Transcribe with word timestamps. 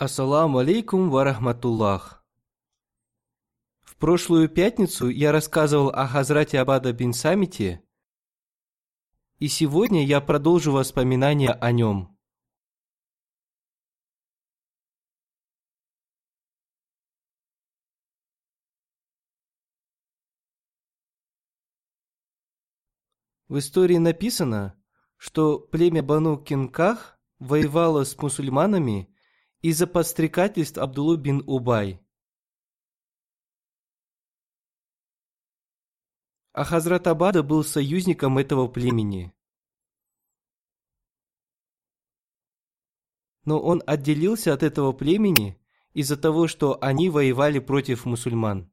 Ассаламу 0.00 0.60
алейкум 0.60 1.10
ва 1.10 1.24
рахматуллах. 1.24 2.24
В 3.82 3.96
прошлую 3.96 4.48
пятницу 4.48 5.10
я 5.10 5.30
рассказывал 5.30 5.90
о 5.90 6.06
Хазрате 6.06 6.58
Абада 6.58 6.94
бин 6.94 7.12
Самите, 7.12 7.84
и 9.40 9.48
сегодня 9.48 10.02
я 10.06 10.22
продолжу 10.22 10.72
воспоминания 10.72 11.52
о 11.52 11.70
нем. 11.70 12.16
В 23.48 23.58
истории 23.58 23.98
написано, 23.98 24.82
что 25.18 25.58
племя 25.58 26.02
Бану 26.02 26.38
Кинках 26.38 27.20
воевало 27.38 28.04
с 28.04 28.16
мусульманами 28.16 29.09
из-за 29.62 29.86
подстрекательств 29.86 30.78
Абдуллы 30.78 31.16
бин 31.18 31.42
Убай. 31.46 32.00
А 36.52 36.64
Хазрат 36.64 37.06
Абада 37.06 37.42
был 37.42 37.62
союзником 37.62 38.38
этого 38.38 38.68
племени. 38.68 39.32
Но 43.44 43.60
он 43.60 43.82
отделился 43.86 44.52
от 44.52 44.62
этого 44.62 44.92
племени 44.92 45.60
из-за 45.92 46.16
того, 46.16 46.46
что 46.46 46.82
они 46.82 47.08
воевали 47.10 47.58
против 47.58 48.04
мусульман. 48.04 48.70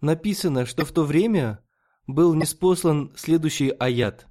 Написано, 0.00 0.64
что 0.64 0.86
в 0.86 0.92
то 0.92 1.04
время 1.04 1.62
был 2.06 2.34
неспослан 2.34 3.12
следующий 3.16 3.70
аят. 3.70 4.26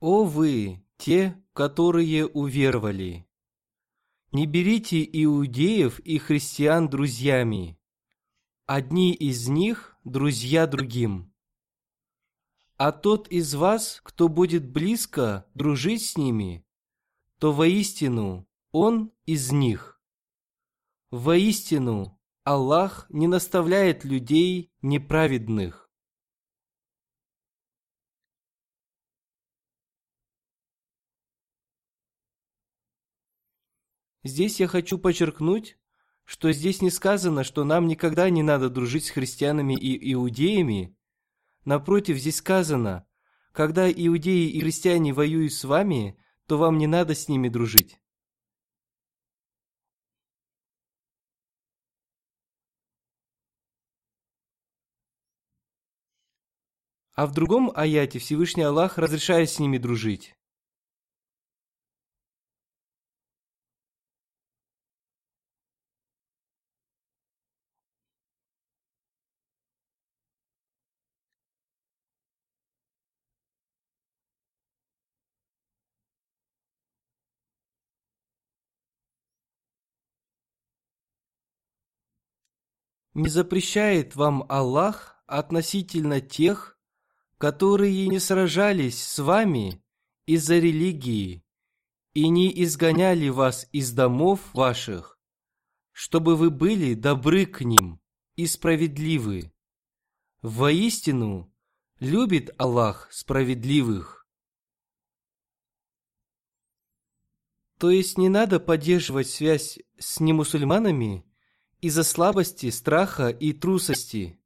О 0.00 0.24
вы, 0.24 0.82
те, 0.96 1.38
которые 1.52 2.26
уверовали! 2.26 3.28
Не 4.32 4.46
берите 4.46 5.06
иудеев 5.12 5.98
и 6.00 6.16
христиан 6.16 6.88
друзьями. 6.88 7.78
Одни 8.64 9.12
из 9.12 9.48
них– 9.48 9.98
друзья 10.04 10.66
другим. 10.66 11.34
А 12.78 12.92
тот 12.92 13.28
из 13.28 13.54
вас, 13.54 14.00
кто 14.02 14.28
будет 14.28 14.70
близко 14.70 15.46
дружить 15.52 16.02
с 16.02 16.16
ними, 16.16 16.64
то 17.38 17.52
воистину 17.52 18.48
он 18.72 19.12
из 19.26 19.52
них. 19.52 20.00
Воистину 21.10 22.18
Аллах 22.44 23.04
не 23.10 23.26
наставляет 23.26 24.04
людей 24.04 24.72
неправедных. 24.80 25.89
Здесь 34.22 34.60
я 34.60 34.68
хочу 34.68 34.98
подчеркнуть, 34.98 35.78
что 36.24 36.52
здесь 36.52 36.82
не 36.82 36.90
сказано, 36.90 37.42
что 37.42 37.64
нам 37.64 37.86
никогда 37.86 38.28
не 38.28 38.42
надо 38.42 38.68
дружить 38.68 39.06
с 39.06 39.10
христианами 39.10 39.74
и 39.74 40.12
иудеями. 40.12 40.94
Напротив, 41.64 42.18
здесь 42.18 42.36
сказано, 42.36 43.06
когда 43.52 43.90
иудеи 43.90 44.48
и 44.48 44.60
христиане 44.60 45.12
воюют 45.12 45.54
с 45.54 45.64
вами, 45.64 46.18
то 46.46 46.58
вам 46.58 46.78
не 46.78 46.86
надо 46.86 47.14
с 47.14 47.28
ними 47.28 47.48
дружить. 47.48 47.98
А 57.14 57.26
в 57.26 57.32
другом 57.32 57.70
аяте 57.74 58.18
Всевышний 58.18 58.62
Аллах 58.62 58.96
разрешает 58.98 59.50
с 59.50 59.58
ними 59.58 59.78
дружить. 59.78 60.34
Не 83.14 83.28
запрещает 83.28 84.14
вам 84.14 84.44
Аллах 84.48 85.22
относительно 85.26 86.20
тех, 86.20 86.78
которые 87.38 88.06
не 88.06 88.20
сражались 88.20 89.02
с 89.02 89.18
вами 89.18 89.82
из-за 90.26 90.58
религии 90.58 91.44
и 92.14 92.28
не 92.28 92.62
изгоняли 92.62 93.28
вас 93.28 93.68
из 93.72 93.92
домов 93.92 94.40
ваших, 94.54 95.18
чтобы 95.90 96.36
вы 96.36 96.50
были 96.50 96.94
добры 96.94 97.46
к 97.46 97.62
ним 97.62 98.00
и 98.36 98.46
справедливы. 98.46 99.52
Воистину, 100.42 101.52
любит 101.98 102.50
Аллах 102.58 103.08
справедливых. 103.12 104.26
То 107.78 107.90
есть 107.90 108.18
не 108.18 108.28
надо 108.28 108.60
поддерживать 108.60 109.28
связь 109.28 109.78
с 109.98 110.20
немусульманами 110.20 111.24
из-за 111.80 112.04
слабости, 112.04 112.70
страха 112.70 113.28
и 113.28 113.52
трусости. 113.52 114.38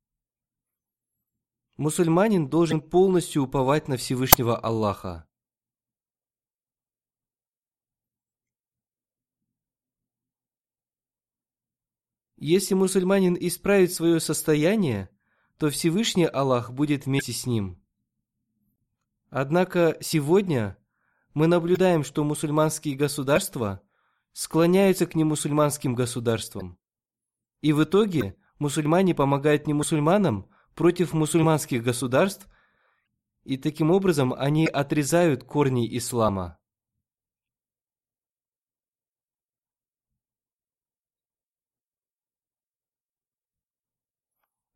Мусульманин 1.77 2.49
должен 2.49 2.81
полностью 2.81 3.43
уповать 3.43 3.89
на 3.89 3.97
Всевышнего 3.97 4.57
Аллаха. 4.57 5.29
Если 12.37 12.75
мусульманин 12.75 13.37
исправит 13.41 13.93
свое 13.93 14.21
состояние, 14.21 15.09
то 15.59 15.71
Всевышний 15.71 16.27
Аллах 16.27 16.73
будет 16.73 17.07
вместе 17.07 17.33
с 17.33 17.47
ним. 17.47 17.83
Однако 19.31 19.97
сегодня 20.01 20.79
мы 21.33 21.49
наблюдаем, 21.49 22.05
что 22.05 22.23
мусульманские 22.23 22.95
государства 22.95 23.83
склоняются 24.33 25.07
к 25.07 25.17
немусульманским 25.17 25.97
государствам. 25.97 26.79
И 27.65 27.73
в 27.73 27.83
итоге 27.83 28.37
мусульмане 28.59 29.15
помогают 29.15 29.67
немусульманам 29.67 30.51
против 30.75 31.15
мусульманских 31.15 31.83
государств, 31.83 32.47
и 33.45 33.57
таким 33.57 33.91
образом 33.91 34.35
они 34.35 34.67
отрезают 34.67 35.45
корни 35.45 35.97
ислама. 35.97 36.59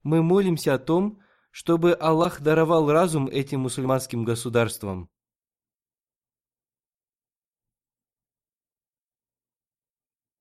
Мы 0.02 0.22
молимся 0.22 0.72
о 0.72 0.78
том, 0.78 1.20
чтобы 1.50 1.92
Аллах 1.92 2.40
даровал 2.40 2.90
разум 2.90 3.26
этим 3.26 3.60
мусульманским 3.60 4.24
государствам. 4.24 5.10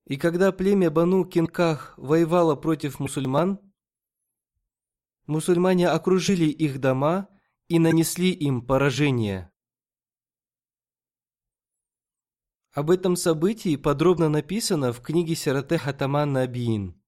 И 0.07 0.15
когда 0.15 0.54
племя 0.54 0.89
Бану 0.89 1.25
Кинках 1.25 1.94
воевало 1.98 2.56
против 2.56 3.01
мусульман, 3.01 3.59
мусульмане 5.25 5.89
окружили 5.89 6.45
их 6.45 6.80
дома 6.80 7.27
и 7.68 7.77
нанесли 7.77 8.31
им 8.31 8.65
поражение. 8.65 9.51
Об 12.71 12.89
этом 12.89 13.18
событии 13.18 13.75
подробно 13.75 14.30
написано 14.30 14.94
в 14.94 15.01
книге 15.01 15.36
Сирате 15.36 15.77
Хатаман 15.77 16.31
Набиин. 16.31 17.03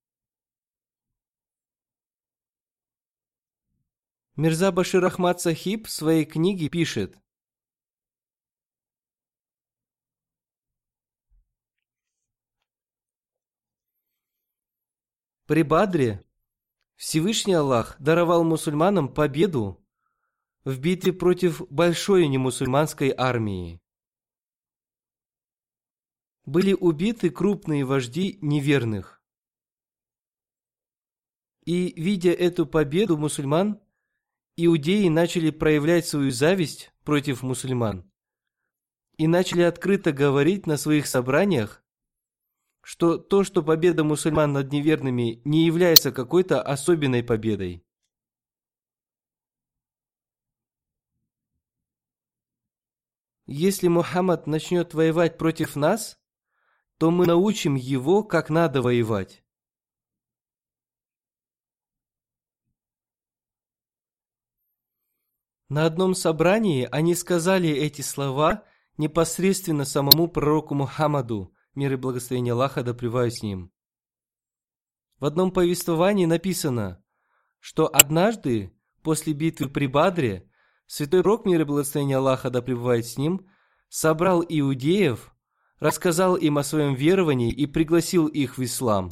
Мирза 4.35 4.73
Башир 4.73 5.05
Ахмад 5.05 5.39
Сахиб 5.39 5.87
в 5.87 5.89
своей 5.89 6.25
книге 6.25 6.67
пишет. 6.67 7.17
При 15.49 15.63
Бадре 15.63 16.23
Всевышний 16.95 17.53
Аллах 17.53 17.95
даровал 17.99 18.43
мусульманам 18.43 19.11
победу 19.11 19.83
в 20.63 20.79
битве 20.79 21.11
против 21.11 21.67
большой 21.71 22.27
немусульманской 22.27 23.11
армии. 23.17 23.81
Были 26.45 26.73
убиты 26.73 27.31
крупные 27.31 27.83
вожди 27.83 28.37
неверных. 28.43 29.23
И, 31.65 31.99
видя 31.99 32.29
эту 32.29 32.67
победу 32.67 33.17
мусульман, 33.17 33.81
иудеи 34.55 35.07
начали 35.07 35.49
проявлять 35.49 36.05
свою 36.05 36.29
зависть 36.29 36.93
против 37.03 37.41
мусульман 37.41 38.07
и 39.17 39.25
начали 39.25 39.63
открыто 39.63 40.11
говорить 40.11 40.67
на 40.67 40.77
своих 40.77 41.07
собраниях, 41.07 41.83
что 42.89 43.19
то, 43.19 43.43
что 43.43 43.61
победа 43.61 44.03
мусульман 44.03 44.51
над 44.51 44.71
неверными 44.71 45.43
не 45.45 45.67
является 45.67 46.11
какой-то 46.11 46.59
особенной 46.59 47.23
победой. 47.23 47.85
Если 53.45 53.87
Мухаммад 53.87 54.47
начнет 54.47 54.95
воевать 54.95 55.37
против 55.37 55.75
нас, 55.75 56.19
то 56.97 57.11
мы 57.11 57.27
научим 57.27 57.75
его, 57.75 58.23
как 58.23 58.49
надо 58.49 58.81
воевать. 58.81 59.43
На 65.67 65.85
одном 65.85 66.15
собрании 66.15 66.89
они 66.91 67.13
сказали 67.13 67.69
эти 67.69 68.01
слова 68.01 68.63
непосредственно 68.97 69.85
самому 69.85 70.27
пророку 70.27 70.73
Мухаммаду, 70.73 71.53
мир 71.79 71.93
и 71.93 71.95
благословение 71.95 72.53
Аллаха 72.53 72.83
да 72.83 72.93
с 72.93 73.41
ним. 73.41 73.71
В 75.19 75.25
одном 75.25 75.51
повествовании 75.51 76.25
написано, 76.25 77.03
что 77.59 77.87
однажды, 77.87 78.71
после 79.01 79.33
битвы 79.33 79.69
при 79.69 79.87
Бадре, 79.87 80.49
святой 80.85 81.21
Рок, 81.21 81.45
мир 81.45 81.61
и 81.61 81.63
благословение 81.63 82.17
Аллаха 82.17 82.49
да 82.49 82.61
с 82.61 83.17
ним, 83.17 83.49
собрал 83.87 84.45
иудеев, 84.47 85.33
рассказал 85.79 86.35
им 86.35 86.57
о 86.57 86.63
своем 86.63 86.93
веровании 86.93 87.51
и 87.51 87.65
пригласил 87.65 88.27
их 88.27 88.57
в 88.57 88.63
ислам. 88.63 89.09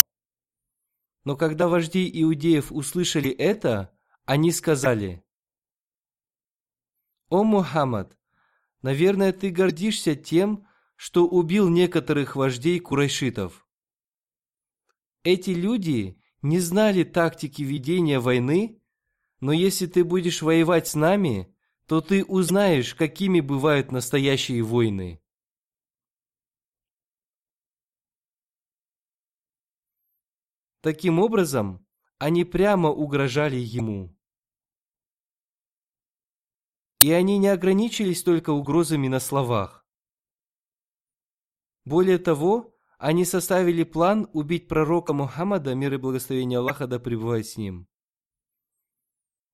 Но 1.24 1.36
когда 1.36 1.68
вожди 1.68 2.10
иудеев 2.22 2.72
услышали 2.72 3.32
это, 3.32 3.92
они 4.26 4.52
сказали– 4.52 5.24
«О, 7.30 7.44
Мухаммад, 7.44 8.18
наверное, 8.82 9.34
ты 9.34 9.50
гордишься 9.50 10.16
тем, 10.16 10.67
что 10.98 11.28
убил 11.28 11.70
некоторых 11.70 12.36
вождей 12.36 12.80
курайшитов. 12.80 13.66
Эти 15.24 15.52
люди 15.52 16.22
не 16.42 16.60
знали 16.60 17.04
тактики 17.04 17.62
ведения 17.62 18.20
войны, 18.20 18.82
но 19.40 19.54
если 19.54 19.86
ты 19.86 20.04
будешь 20.04 20.42
воевать 20.42 20.88
с 20.88 20.96
нами, 20.96 21.56
то 21.86 22.02
ты 22.02 22.26
узнаешь, 22.26 22.96
какими 22.96 23.40
бывают 23.40 23.92
настоящие 23.92 24.64
войны. 24.64 25.22
Таким 30.82 31.20
образом, 31.20 31.86
они 32.18 32.44
прямо 32.44 32.90
угрожали 32.90 33.58
ему. 33.58 34.18
И 37.00 37.12
они 37.12 37.38
не 37.38 37.50
ограничились 37.50 38.24
только 38.24 38.50
угрозами 38.50 39.08
на 39.08 39.20
словах. 39.20 39.77
Более 41.88 42.18
того, 42.18 42.76
они 42.98 43.24
составили 43.24 43.84
план 43.86 44.28
убить 44.34 44.68
пророка 44.68 45.14
Мухаммада, 45.14 45.74
мир 45.74 45.94
и 45.94 45.98
благословение 45.98 46.60
Аллаха 46.60 46.86
да 46.86 47.00
пребывает 47.00 47.48
с 47.48 47.56
ним. 47.56 47.88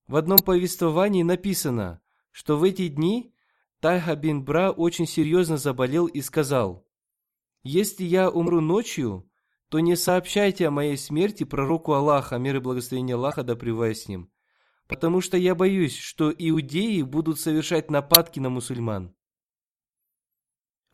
В 0.08 0.16
одном 0.16 0.38
повествовании 0.40 1.22
написано, 1.22 2.00
что 2.32 2.56
в 2.56 2.64
эти 2.64 2.88
дни 2.88 3.32
Тайха 3.78 4.16
бин 4.16 4.44
Бра 4.44 4.72
очень 4.72 5.06
серьезно 5.06 5.58
заболел 5.58 6.06
и 6.06 6.20
сказал, 6.22 6.84
«Если 7.62 8.02
я 8.02 8.28
умру 8.28 8.60
ночью, 8.60 9.30
то 9.68 9.78
не 9.78 9.94
сообщайте 9.94 10.66
о 10.66 10.72
моей 10.72 10.96
смерти 10.96 11.44
пророку 11.44 11.92
Аллаха, 11.92 12.38
мир 12.38 12.56
и 12.56 12.58
благословение 12.58 13.14
Аллаха 13.14 13.44
да 13.44 13.54
пребывает 13.54 13.96
с 13.96 14.08
ним, 14.08 14.28
потому 14.88 15.20
что 15.20 15.36
я 15.36 15.54
боюсь, 15.54 15.96
что 15.96 16.34
иудеи 16.36 17.02
будут 17.02 17.38
совершать 17.38 17.92
нападки 17.92 18.40
на 18.40 18.48
мусульман. 18.48 19.14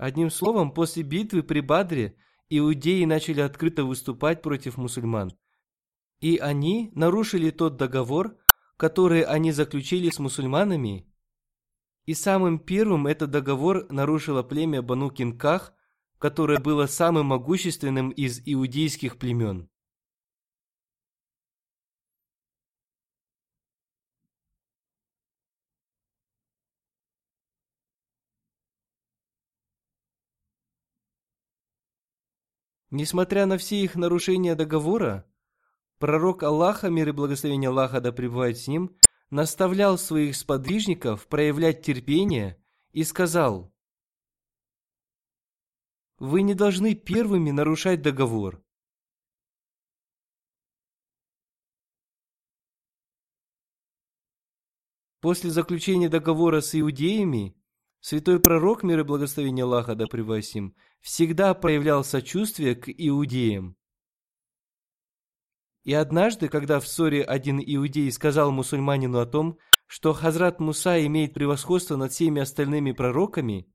Одним 0.00 0.30
словом, 0.30 0.73
после 0.73 1.02
битвы 1.02 1.42
при 1.42 1.61
Бадре 1.61 2.16
иудеи 2.49 3.04
начали 3.04 3.42
открыто 3.42 3.85
выступать 3.85 4.40
против 4.40 4.78
мусульман. 4.78 5.30
И 6.21 6.38
они 6.38 6.90
нарушили 6.95 7.50
тот 7.50 7.76
договор, 7.76 8.35
который 8.78 9.21
они 9.21 9.52
заключили 9.52 10.09
с 10.09 10.19
мусульманами. 10.19 11.07
И 12.07 12.14
самым 12.14 12.59
первым 12.59 13.07
этот 13.07 13.30
договор 13.30 13.92
нарушило 13.92 14.42
племя 14.42 14.80
Бану 14.80 15.11
Кинках, 15.11 15.75
которое 16.19 16.61
было 16.61 16.87
самым 16.87 17.26
могущественным 17.26 18.09
из 18.09 18.40
иудейских 18.47 19.19
племен. 19.19 19.69
Несмотря 32.91 33.47
на 33.47 33.57
все 33.57 33.83
их 33.83 33.95
нарушения 33.95 34.57
договора, 34.57 35.25
пророк 35.99 36.43
Аллаха, 36.43 36.91
мир 36.91 37.11
и 37.11 37.13
благословение 37.13 37.71
Аллаха 37.71 38.01
да 38.01 38.11
пребывает 38.11 38.59
с 38.59 38.67
ним, 38.67 38.97
наставлял 39.31 39.97
своих 39.97 40.35
сподвижников 40.35 41.29
проявлять 41.29 41.83
терпение 41.83 42.61
и 42.91 43.05
сказал, 43.05 43.73
вы 46.19 46.43
не 46.43 46.55
должны 46.55 46.95
первыми 46.95 47.51
нарушать 47.53 48.03
договор. 48.03 48.63
После 55.21 55.51
заключения 55.51 56.09
договора 56.09 56.61
с 56.61 56.79
иудеями, 56.79 57.60
святой 58.00 58.40
пророк, 58.40 58.83
мир 58.83 59.00
и 59.00 59.04
благословение 59.04 59.64
Аллаха, 59.64 59.95
да 59.95 60.07
им, 60.54 60.75
всегда 61.00 61.54
проявлял 61.54 62.04
сочувствие 62.04 62.75
к 62.75 62.88
иудеям. 62.88 63.76
И 65.83 65.95
однажды, 65.95 66.49
когда 66.49 66.78
в 66.78 66.87
ссоре 66.87 67.25
один 67.25 67.59
иудей 67.59 68.11
сказал 68.12 68.50
мусульманину 68.52 69.19
о 69.19 69.26
том, 69.26 69.59
что 69.87 70.12
Хазрат 70.12 70.61
Муса 70.61 71.04
имеет 71.07 71.35
превосходство 71.35 71.97
над 71.97 72.12
всеми 72.12 72.40
остальными 72.40 72.92
пророками, 72.92 73.73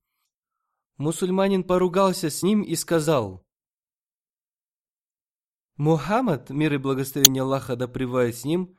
мусульманин 0.97 1.63
поругался 1.63 2.29
с 2.29 2.43
ним 2.43 2.61
и 2.61 2.75
сказал, 2.75 3.45
«Мухаммад, 5.77 6.51
мир 6.51 6.75
и 6.75 6.77
благословение 6.77 7.43
Аллаха 7.43 7.75
да 7.75 7.87
с 8.31 8.45
ним, 8.45 8.77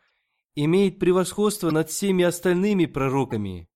имеет 0.54 0.98
превосходство 0.98 1.70
над 1.70 1.90
всеми 1.90 2.24
остальными 2.24 2.86
пророками. 2.86 3.68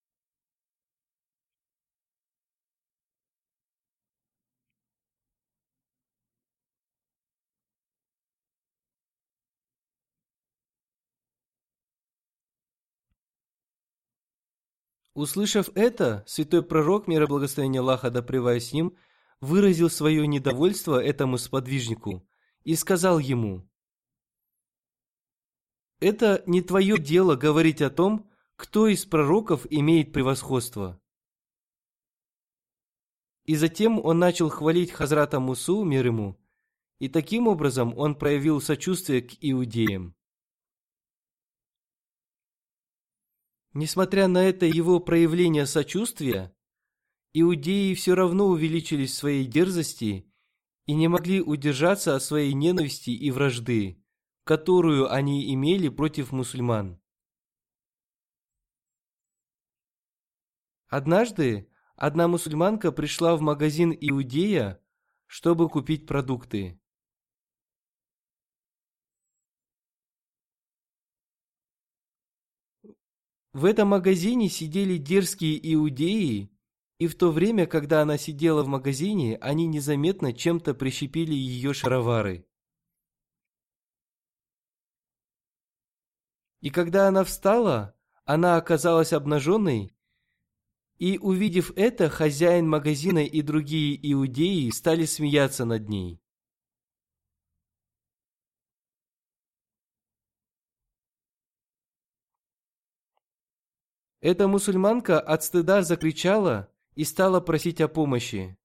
Услышав 15.15 15.71
это, 15.75 16.25
святой 16.27 16.63
пророк, 16.63 17.07
мира 17.09 17.27
благословения 17.27 17.81
Аллаха 17.81 18.11
да 18.11 18.23
с 18.23 18.73
ним, 18.73 18.97
выразил 19.41 19.91
свое 19.91 20.27
недовольство 20.27 21.03
этому 21.03 21.39
сподвижнику 21.39 22.27
и 22.65 22.75
сказал 22.77 23.19
ему– 23.19 23.67
это 26.01 26.43
не 26.47 26.63
твое 26.63 26.99
дело 26.99 27.37
говорить 27.37 27.83
о 27.83 27.91
том, 27.91 28.31
кто 28.57 28.89
из 28.89 29.05
пророков 29.05 29.67
имеет 29.69 30.13
превосходство. 30.13 31.01
И 33.45 33.55
затем 33.55 34.03
он 34.03 34.19
начал 34.19 34.49
хвалить 34.49 34.93
Хазрата 34.93 35.41
Мусу, 35.41 35.85
мир 35.85 36.07
ему, 36.07 36.41
и 36.99 37.09
таким 37.09 37.49
образом 37.49 37.97
он 37.99 38.15
проявил 38.15 38.61
сочувствие 38.63 39.21
к 39.23 39.33
иудеям. 39.41 40.15
Несмотря 43.73 44.29
на 44.29 44.45
это 44.45 44.67
его 44.67 45.01
проявление 45.01 45.67
сочувствия, 45.67 46.55
иудеи 47.33 47.95
все 47.95 48.15
равно 48.15 48.47
увеличились 48.47 49.13
в 49.13 49.17
своей 49.17 49.47
дерзости 49.47 50.31
и 50.87 50.95
не 50.95 51.09
могли 51.09 51.41
удержаться 51.41 52.17
от 52.17 52.23
своей 52.23 52.53
ненависти 52.53 53.11
и 53.11 53.31
вражды 53.31 54.01
которую 54.51 55.13
они 55.13 55.55
имели 55.55 55.89
против 55.89 56.33
мусульман. 56.33 57.01
Однажды 60.89 61.71
одна 61.95 62.27
мусульманка 62.27 62.91
пришла 62.91 63.37
в 63.37 63.43
магазин 63.43 63.97
Иудея, 64.01 64.83
чтобы 65.27 65.69
купить 65.69 66.05
продукты. 66.05 66.81
В 73.53 73.65
этом 73.65 73.89
магазине 73.89 74.49
сидели 74.49 74.97
дерзкие 74.97 75.59
иудеи, 75.75 76.51
и 76.99 77.07
в 77.09 77.17
то 77.17 77.33
время, 77.33 77.67
когда 77.67 78.03
она 78.03 78.17
сидела 78.17 78.63
в 78.63 78.69
магазине, 78.69 79.37
они 79.39 79.67
незаметно 79.67 80.33
чем-то 80.33 80.73
прищепили 80.75 81.35
ее 81.35 81.73
шаровары. 81.73 82.47
И 86.61 86.71
когда 86.71 87.09
она 87.09 87.25
встала, 87.25 87.97
она 88.25 88.57
оказалась 88.57 89.13
обнаженной, 89.13 89.97
и, 90.99 91.19
увидев 91.19 91.73
это, 91.77 92.11
хозяин 92.11 92.69
магазина 92.69 93.25
и 93.25 93.41
другие 93.41 93.99
иудеи 94.13 94.69
стали 94.71 95.07
смеяться 95.07 95.65
над 95.65 95.89
ней. 95.89 96.21
Эта 104.21 104.49
мусульманка 104.49 105.19
от 105.19 105.45
стыда 105.45 105.83
закричала 105.83 106.71
и 106.95 107.05
стала 107.05 107.41
просить 107.41 107.81
о 107.81 107.89
помощи. 107.89 108.59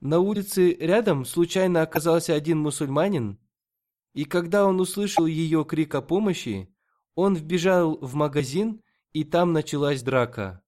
На 0.00 0.18
улице 0.18 0.72
рядом 0.74 1.26
случайно 1.26 1.82
оказался 1.82 2.34
один 2.34 2.60
мусульманин, 2.60 3.38
и 4.14 4.24
когда 4.24 4.64
он 4.64 4.80
услышал 4.80 5.26
ее 5.26 5.66
крик 5.66 5.94
о 5.96 6.00
помощи, 6.00 6.74
он 7.14 7.34
вбежал 7.34 7.98
в 7.98 8.14
магазин, 8.14 8.82
и 9.12 9.24
там 9.24 9.52
началась 9.52 10.02
драка. 10.02 10.64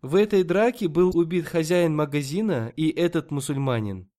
В 0.00 0.16
этой 0.16 0.42
драке 0.42 0.88
был 0.88 1.16
убит 1.16 1.46
хозяин 1.46 1.94
магазина 1.94 2.72
и 2.74 2.88
этот 2.90 3.30
мусульманин. 3.30 4.10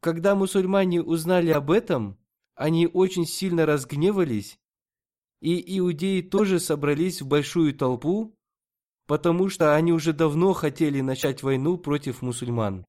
Когда 0.00 0.34
мусульмане 0.34 1.02
узнали 1.02 1.50
об 1.50 1.70
этом, 1.70 2.18
они 2.54 2.86
очень 2.86 3.26
сильно 3.26 3.66
разгневались, 3.66 4.58
и 5.40 5.78
иудеи 5.78 6.20
тоже 6.20 6.60
собрались 6.60 7.22
в 7.22 7.26
большую 7.26 7.74
толпу 7.74 8.36
потому 9.06 9.48
что 9.48 9.74
они 9.74 9.92
уже 9.92 10.12
давно 10.12 10.52
хотели 10.52 11.00
начать 11.00 11.42
войну 11.42 11.78
против 11.78 12.22
мусульман. 12.22 12.84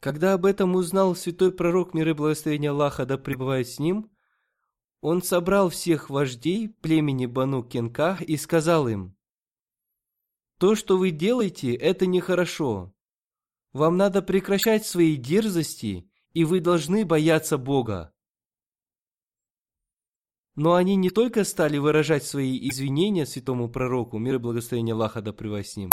Когда 0.00 0.34
об 0.34 0.46
этом 0.46 0.76
узнал 0.76 1.16
святой 1.16 1.52
пророк 1.52 1.92
мир 1.92 2.08
и 2.10 2.12
благословения 2.12 2.70
Аллаха 2.70 3.04
да 3.04 3.18
пребывает 3.18 3.68
с 3.68 3.80
ним, 3.80 4.10
он 5.00 5.22
собрал 5.22 5.70
всех 5.70 6.08
вождей 6.08 6.68
племени 6.68 7.26
Бану 7.26 7.62
Кенках 7.62 8.22
и 8.22 8.36
сказал 8.36 8.88
им, 8.88 9.16
«То, 10.58 10.74
что 10.74 10.96
вы 10.98 11.10
делаете, 11.10 11.74
это 11.74 12.06
нехорошо. 12.06 12.94
Вам 13.72 13.96
надо 13.96 14.22
прекращать 14.22 14.86
свои 14.86 15.16
дерзости, 15.16 16.10
и 16.32 16.44
вы 16.44 16.60
должны 16.60 17.04
бояться 17.04 17.58
Бога». 17.58 18.12
Но 20.54 20.74
они 20.74 20.96
не 20.96 21.10
только 21.10 21.44
стали 21.44 21.78
выражать 21.78 22.24
свои 22.24 22.58
извинения 22.68 23.26
святому 23.26 23.68
пророку, 23.68 24.18
мир 24.18 24.36
и 24.36 24.38
благословение 24.38 24.94
Аллаха 24.94 25.22
да 25.22 25.32
с 25.32 25.76
ним, 25.76 25.90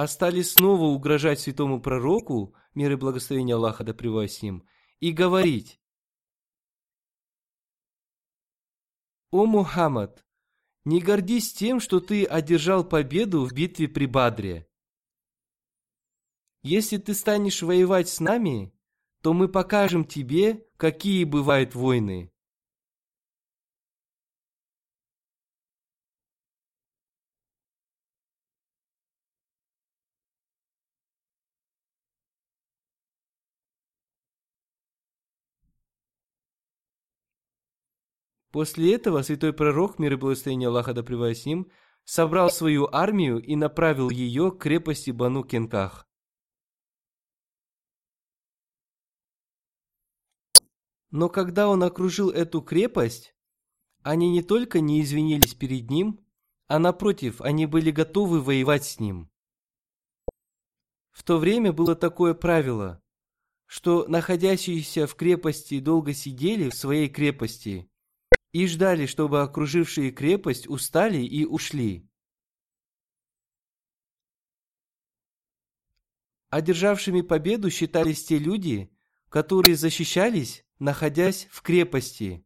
а 0.00 0.06
стали 0.08 0.40
снова 0.40 0.84
угрожать 0.84 1.40
святому 1.40 1.78
пророку, 1.78 2.54
мир 2.74 2.92
и 2.92 2.96
благословение 2.96 3.56
Аллаха 3.56 3.84
да 3.84 3.92
с 3.92 4.40
ним, 4.40 4.66
и 4.98 5.12
говорить, 5.12 5.78
«О 9.30 9.44
Мухаммад, 9.44 10.24
не 10.86 11.02
гордись 11.02 11.52
тем, 11.52 11.80
что 11.80 12.00
ты 12.00 12.24
одержал 12.24 12.82
победу 12.82 13.44
в 13.44 13.52
битве 13.52 13.88
при 13.88 14.06
Бадре. 14.06 14.66
Если 16.62 16.96
ты 16.96 17.12
станешь 17.12 17.60
воевать 17.60 18.08
с 18.08 18.20
нами, 18.20 18.72
то 19.20 19.34
мы 19.34 19.48
покажем 19.48 20.06
тебе, 20.06 20.66
какие 20.78 21.24
бывают 21.24 21.74
войны. 21.74 22.29
После 38.50 38.94
этого 38.94 39.22
святой 39.22 39.52
пророк, 39.52 39.98
мир 39.98 40.14
и 40.14 40.16
благословение 40.16 40.68
Аллаха 40.68 40.92
да 40.92 41.02
с 41.02 41.46
ним, 41.46 41.70
собрал 42.04 42.50
свою 42.50 42.88
армию 42.90 43.38
и 43.38 43.54
направил 43.54 44.10
ее 44.10 44.50
к 44.50 44.58
крепости 44.58 45.10
Бану 45.10 45.44
Кенках. 45.44 46.08
Но 51.10 51.28
когда 51.28 51.68
он 51.68 51.82
окружил 51.82 52.30
эту 52.30 52.62
крепость, 52.62 53.34
они 54.02 54.30
не 54.30 54.42
только 54.42 54.80
не 54.80 55.00
извинились 55.00 55.54
перед 55.54 55.90
ним, 55.90 56.24
а 56.66 56.78
напротив, 56.78 57.40
они 57.40 57.66
были 57.66 57.90
готовы 57.90 58.40
воевать 58.40 58.84
с 58.84 59.00
ним. 59.00 59.30
В 61.10 61.24
то 61.24 61.38
время 61.38 61.72
было 61.72 61.96
такое 61.96 62.32
правило, 62.34 63.02
что 63.66 64.06
находящиеся 64.06 65.06
в 65.06 65.16
крепости 65.16 65.80
долго 65.80 66.14
сидели 66.14 66.70
в 66.70 66.74
своей 66.74 67.08
крепости 67.08 67.89
и 68.52 68.66
ждали, 68.66 69.06
чтобы 69.06 69.42
окружившие 69.42 70.10
крепость 70.10 70.68
устали 70.68 71.18
и 71.18 71.44
ушли. 71.44 72.08
Одержавшими 76.48 77.20
победу 77.20 77.70
считались 77.70 78.24
те 78.24 78.38
люди, 78.38 78.92
которые 79.28 79.76
защищались, 79.76 80.64
находясь 80.80 81.46
в 81.50 81.62
крепости. 81.62 82.44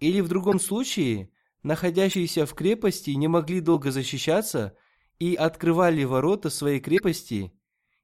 Или 0.00 0.20
в 0.20 0.28
другом 0.28 0.60
случае, 0.60 1.30
находящиеся 1.62 2.44
в 2.44 2.54
крепости 2.54 3.10
не 3.10 3.28
могли 3.28 3.60
долго 3.60 3.90
защищаться 3.90 4.76
и 5.18 5.34
открывали 5.34 6.04
ворота 6.04 6.50
своей 6.50 6.80
крепости, 6.80 7.58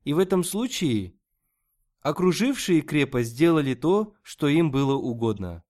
и 0.05 0.15
в 0.15 0.19
этом 0.19 0.45
случае 0.45 1.19
окружившие 2.01 2.81
крепость 2.81 3.37
делали 3.37 3.75
то, 3.75 4.15
что 4.23 4.49
им 4.49 4.71
было 4.71 4.95
угодно. 4.95 5.63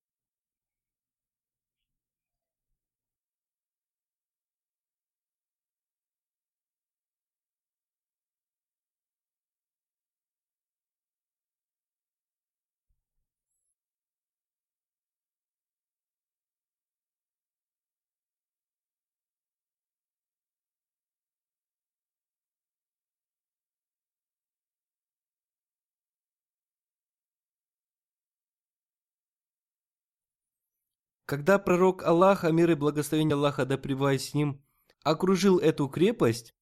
Когда 31.29 31.59
пророк 31.59 32.05
Аллаха, 32.05 32.51
мир 32.53 32.71
и 32.71 32.75
благословение 32.75 33.35
Аллаха 33.35 33.67
да 33.67 33.77
пребывает 33.77 34.23
с 34.23 34.33
ним, 34.33 34.65
окружил 35.05 35.59
эту 35.59 35.87
крепость, 35.87 36.55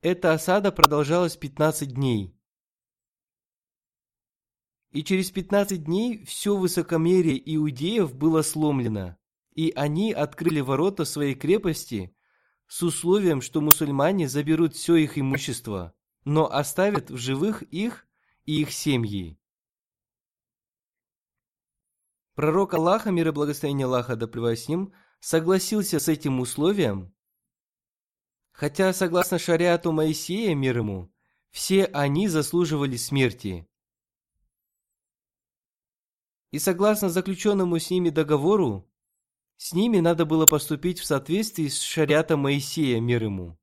эта 0.00 0.32
осада 0.32 0.72
продолжалась 0.72 1.36
15 1.36 1.94
дней. 1.94 2.36
И 4.90 5.04
через 5.04 5.30
15 5.30 5.84
дней 5.84 6.24
все 6.24 6.56
высокомерие 6.56 7.40
иудеев 7.54 8.12
было 8.12 8.42
сломлено, 8.42 9.18
и 9.54 9.72
они 9.76 10.12
открыли 10.12 10.58
ворота 10.58 11.04
своей 11.04 11.36
крепости 11.36 12.12
с 12.66 12.82
условием, 12.82 13.40
что 13.40 13.60
мусульмане 13.60 14.26
заберут 14.26 14.74
все 14.74 14.96
их 14.96 15.16
имущество, 15.16 15.94
но 16.24 16.52
оставят 16.52 17.08
в 17.08 17.18
живых 17.18 17.62
их 17.62 18.04
и 18.46 18.62
их 18.62 18.72
семьи. 18.72 19.38
Пророк 22.34 22.72
Аллаха, 22.72 23.10
мир 23.10 23.28
и 23.28 23.30
благословение 23.30 23.86
Аллаха, 23.86 24.16
да 24.16 24.26
с 24.56 24.68
ним, 24.68 24.94
согласился 25.20 26.00
с 26.00 26.08
этим 26.08 26.40
условием, 26.40 27.14
хотя, 28.52 28.92
согласно 28.94 29.38
шариату 29.38 29.92
Моисея, 29.92 30.54
мир 30.54 30.78
ему, 30.78 31.12
все 31.50 31.84
они 31.84 32.28
заслуживали 32.28 32.96
смерти. 32.96 33.68
И 36.50 36.58
согласно 36.58 37.10
заключенному 37.10 37.78
с 37.78 37.90
ними 37.90 38.10
договору, 38.10 38.90
с 39.56 39.74
ними 39.74 40.00
надо 40.00 40.24
было 40.24 40.46
поступить 40.46 41.00
в 41.00 41.04
соответствии 41.04 41.68
с 41.68 41.80
шариатом 41.80 42.40
Моисея, 42.40 43.00
мир 43.00 43.24
ему. 43.24 43.58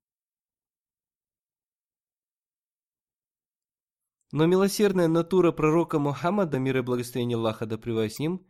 Но 4.32 4.46
милосердная 4.46 5.08
натура 5.08 5.50
пророка 5.50 5.98
Мухаммада, 5.98 6.60
мир 6.60 6.78
и 6.78 6.82
благословение 6.82 7.36
Аллаха, 7.36 7.66
да 7.66 7.76
с 8.08 8.18
ним, 8.20 8.46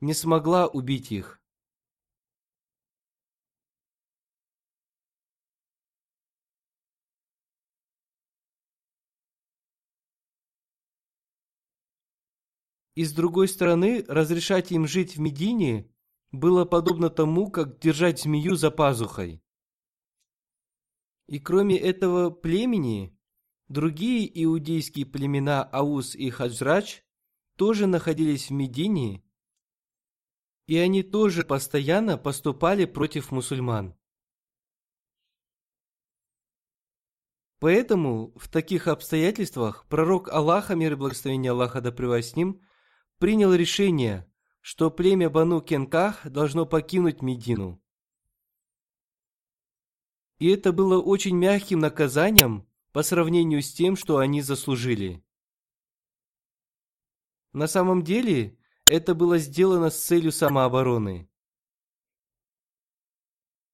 не 0.00 0.14
смогла 0.14 0.66
убить 0.66 1.12
их. 1.12 1.40
И 12.96 13.04
с 13.04 13.12
другой 13.12 13.46
стороны, 13.46 14.04
разрешать 14.08 14.72
им 14.72 14.86
жить 14.86 15.16
в 15.16 15.20
Медине 15.20 15.92
было 16.32 16.64
подобно 16.64 17.10
тому, 17.10 17.50
как 17.50 17.78
держать 17.78 18.22
змею 18.22 18.56
за 18.56 18.70
пазухой. 18.70 19.42
И 21.26 21.38
кроме 21.38 21.76
этого 21.76 22.30
племени, 22.30 23.14
другие 23.68 24.26
иудейские 24.44 25.04
племена 25.04 25.62
Аус 25.62 26.14
и 26.14 26.30
Хаджрач 26.30 27.04
тоже 27.56 27.86
находились 27.86 28.48
в 28.48 28.52
Медине 28.52 29.25
и 30.66 30.76
они 30.78 31.02
тоже 31.02 31.44
постоянно 31.44 32.18
поступали 32.18 32.84
против 32.84 33.30
мусульман. 33.30 33.96
Поэтому 37.58 38.32
в 38.36 38.48
таких 38.48 38.86
обстоятельствах 38.86 39.86
пророк 39.88 40.28
Аллаха, 40.28 40.74
мир 40.74 40.92
и 40.92 40.96
благословение 40.96 41.52
Аллаха 41.52 41.80
да 41.80 41.90
с 42.22 42.36
ним, 42.36 42.60
принял 43.18 43.54
решение, 43.54 44.30
что 44.60 44.90
племя 44.90 45.30
Бану 45.30 45.60
Кенках 45.60 46.26
должно 46.28 46.66
покинуть 46.66 47.22
Медину. 47.22 47.80
И 50.38 50.48
это 50.48 50.72
было 50.72 51.00
очень 51.00 51.36
мягким 51.36 51.78
наказанием 51.78 52.68
по 52.92 53.02
сравнению 53.02 53.62
с 53.62 53.72
тем, 53.72 53.96
что 53.96 54.18
они 54.18 54.42
заслужили. 54.42 55.24
На 57.54 57.68
самом 57.68 58.02
деле, 58.02 58.58
это 58.88 59.14
было 59.14 59.38
сделано 59.38 59.90
с 59.90 60.02
целью 60.02 60.32
самообороны. 60.32 61.28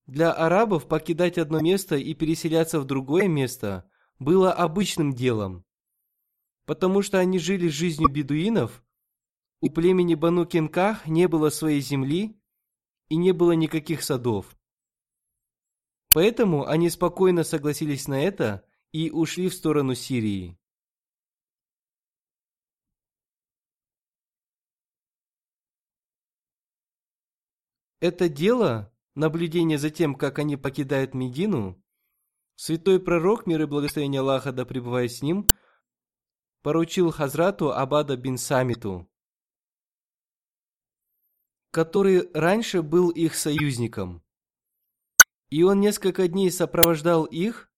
Для 0.07 0.33
арабов 0.33 0.89
покидать 0.89 1.39
одно 1.39 1.61
место 1.61 1.97
и 1.97 2.15
переселяться 2.15 2.81
в 2.81 2.85
другое 2.85 3.29
место 3.29 3.89
было 4.19 4.53
обычным 4.53 5.13
делом, 5.13 5.65
потому 6.67 7.03
что 7.03 7.19
они 7.19 7.39
жили 7.39 7.69
жизнью 7.69 8.09
бедуинов, 8.09 8.85
у 9.61 9.71
племени 9.71 10.17
Бану 10.17 10.45
Кенках 10.45 11.07
не 11.07 11.29
было 11.29 11.51
своей 11.51 11.81
земли 11.81 12.37
и 13.09 13.17
не 13.17 13.33
было 13.33 13.53
никаких 13.53 14.03
садов. 14.03 14.57
Поэтому 16.13 16.67
они 16.67 16.91
спокойно 16.91 17.45
согласились 17.45 18.09
на 18.09 18.23
это 18.23 18.67
и 18.91 19.11
ушли 19.11 19.49
в 19.49 19.55
сторону 19.55 19.95
Сирии. 19.95 20.59
Это 28.03 28.29
дело, 28.29 28.93
наблюдение 29.15 29.79
за 29.79 29.89
тем, 29.89 30.17
как 30.17 30.41
они 30.41 30.57
покидают 30.57 31.15
Медину, 31.15 31.81
святой 32.57 32.99
пророк, 32.99 33.47
мир 33.47 33.63
и 33.63 33.67
благословение 33.67 34.23
Аллаха 34.23 34.51
да 34.51 34.65
пребывает 34.65 35.13
с 35.13 35.23
ним, 35.23 35.47
поручил 36.63 37.13
Хазрату 37.13 37.71
Абада 37.71 38.17
бин 38.17 38.39
Самиту, 38.39 39.09
который 41.71 42.29
раньше 42.35 42.83
был 42.83 43.11
их 43.11 43.37
союзником. 43.37 44.25
И 45.51 45.63
он 45.63 45.79
несколько 45.79 46.27
дней 46.27 46.51
сопровождал 46.51 47.25
их 47.25 47.71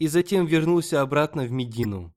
и 0.00 0.08
затем 0.08 0.44
вернулся 0.44 1.02
обратно 1.02 1.44
в 1.44 1.52
Медину. 1.52 2.12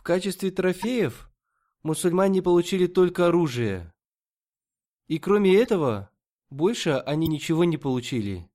В 0.00 0.02
качестве 0.02 0.50
трофеев 0.50 1.30
мусульмане 1.82 2.40
получили 2.40 2.86
только 2.86 3.26
оружие. 3.26 3.92
И 5.08 5.18
кроме 5.18 5.54
этого, 5.54 6.10
больше 6.48 6.92
они 6.92 7.26
ничего 7.26 7.64
не 7.64 7.76
получили. 7.76 8.50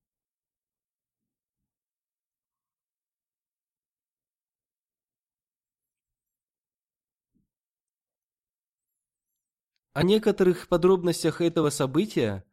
О 9.94 10.02
некоторых 10.02 10.68
подробностях 10.68 11.42
этого 11.42 11.70
события 11.70 12.44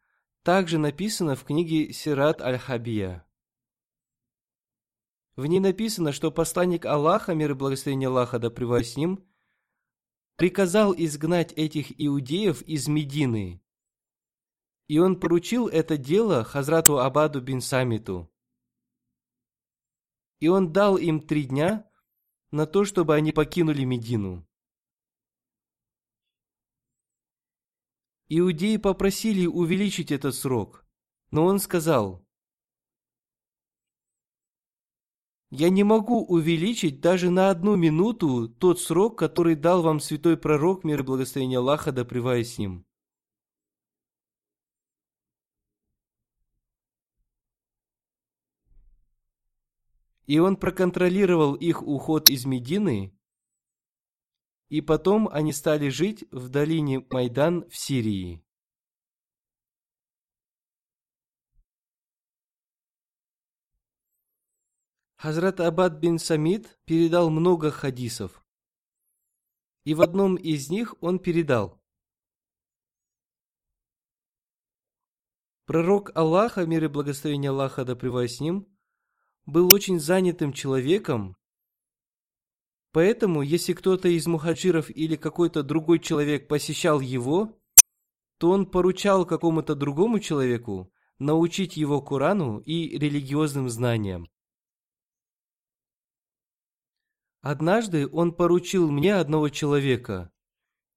также 0.42 0.76
написано 0.76 1.35
в 1.35 1.44
книге 1.44 1.94
Сират 1.94 2.42
Аль-Хабия. 2.42 3.24
В 5.37 5.47
ней 5.47 5.61
написано, 5.61 6.12
что 6.12 6.31
посланник 6.31 6.85
Аллаха, 6.85 7.35
мир 7.35 7.53
и 7.53 7.55
благословение 7.55 8.09
Аллаха, 8.09 8.38
да 8.38 8.51
с 8.51 8.97
ним, 8.97 9.25
приказал 10.37 10.95
изгнать 10.95 11.53
этих 11.53 12.01
иудеев 12.01 12.62
из 12.62 12.87
Медины. 12.88 13.62
И 14.88 14.99
он 14.99 15.18
поручил 15.18 15.68
это 15.68 15.97
дело 15.97 16.45
Хазрату 16.45 16.99
Абаду 16.99 17.40
бин 17.40 17.61
Самиту. 17.61 18.31
И 20.40 20.49
он 20.49 20.73
дал 20.73 20.99
им 20.99 21.21
три 21.21 21.45
дня 21.45 21.90
на 22.51 22.66
то, 22.66 22.85
чтобы 22.85 23.14
они 23.14 23.33
покинули 23.33 23.85
Медину. 23.85 24.47
Иудеи 28.29 28.77
попросили 28.77 29.47
увеличить 29.47 30.11
этот 30.11 30.35
срок, 30.35 30.85
но 31.31 31.45
он 31.47 31.59
сказал, 31.59 32.27
«Я 35.55 35.69
не 35.69 35.85
могу 35.85 36.25
увеличить 36.25 37.03
даже 37.03 37.29
на 37.29 37.51
одну 37.51 37.77
минуту 37.77 38.49
тот 38.49 38.81
срок, 38.81 39.19
который 39.19 39.55
дал 39.55 39.83
вам 39.83 40.01
святой 40.01 40.38
пророк, 40.38 40.83
мир 40.83 41.01
и 41.01 41.03
благословение 41.03 41.59
Аллаха, 41.59 41.93
да 41.93 42.05
с 42.05 42.59
ним». 42.59 42.87
И 50.27 50.38
он 50.38 50.57
проконтролировал 50.57 51.55
их 51.55 51.83
уход 51.83 52.29
из 52.29 52.47
Медины 52.47 53.12
и 54.73 54.81
потом 54.81 55.29
они 55.31 55.53
стали 55.53 55.91
жить 55.91 56.25
в 56.31 56.49
долине 56.49 57.05
Майдан 57.11 57.69
в 57.69 57.77
Сирии. 57.77 58.43
Хазрат 65.23 65.61
Абад 65.61 66.01
бин 66.01 66.19
Самид 66.19 66.81
передал 66.85 67.31
много 67.31 67.71
хадисов. 67.71 68.45
И 69.85 69.95
в 69.95 70.03
одном 70.03 70.35
из 70.35 70.69
них 70.69 70.97
он 71.01 71.21
передал. 71.21 71.81
Пророк 75.65 76.11
Аллаха, 76.17 76.67
мир 76.67 76.83
и 76.83 76.89
благословение 76.89 77.51
Аллаха 77.51 77.85
да 77.85 77.95
с 77.95 78.41
ним, 78.41 78.67
был 79.47 79.71
очень 79.71 80.01
занятым 80.01 80.53
человеком 80.53 81.37
Поэтому, 82.91 83.43
если 83.43 83.75
кто-то 83.75 84.09
из 84.09 84.27
мухаджиров 84.27 84.91
или 84.91 85.15
какой-то 85.15 85.63
другой 85.63 86.01
человек 86.01 86.49
посещал 86.49 86.99
его, 86.99 87.57
то 88.39 88.51
он 88.51 88.67
поручал 88.67 89.25
какому-то 89.25 89.77
другому 89.77 90.19
человеку 90.19 90.93
научить 91.21 91.77
его 91.77 92.03
Корану 92.03 92.59
и 92.59 92.99
религиозным 92.99 93.71
знаниям. 93.71 94.32
Однажды 97.42 98.09
он 98.09 98.33
поручил 98.33 98.88
мне 98.88 99.16
одного 99.16 99.48
человека, 99.48 100.33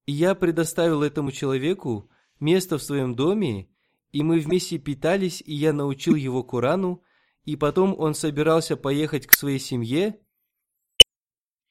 и 0.06 0.12
я 0.12 0.36
предоставил 0.36 1.02
этому 1.02 1.32
человеку 1.32 2.08
место 2.38 2.78
в 2.78 2.82
своем 2.84 3.16
доме, 3.16 3.68
и 4.12 4.22
мы 4.22 4.38
вместе 4.38 4.78
питались, 4.78 5.42
и 5.44 5.52
я 5.52 5.72
научил 5.72 6.14
его 6.14 6.44
Корану, 6.44 7.02
и 7.42 7.56
потом 7.56 7.98
он 7.98 8.14
собирался 8.14 8.76
поехать 8.76 9.26
к 9.26 9.32
своей 9.32 9.58
семье, 9.58 10.20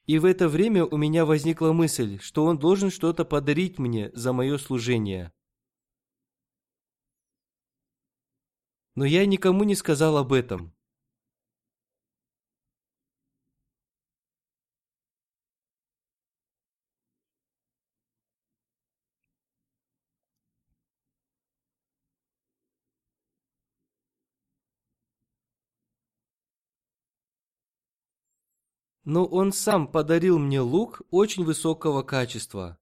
и 0.08 0.20
в 0.20 0.26
это 0.26 0.50
время 0.50 0.84
у 0.84 0.98
меня 0.98 1.26
возникла 1.26 1.72
мысль, 1.72 2.20
что 2.20 2.44
он 2.44 2.60
должен 2.60 2.92
что-то 2.92 3.24
подарить 3.24 3.80
мне 3.80 4.12
за 4.14 4.34
мое 4.34 4.58
служение. 4.58 5.32
Но 8.96 9.06
я 9.06 9.26
никому 9.26 9.64
не 9.64 9.76
сказал 9.76 10.18
об 10.18 10.34
этом. 10.34 10.75
Но 29.06 29.24
он 29.24 29.54
сам 29.54 29.88
подарил 29.88 30.40
мне 30.40 30.60
лук 30.60 31.04
очень 31.12 31.46
высокого 31.46 32.02
качества. 32.02 32.80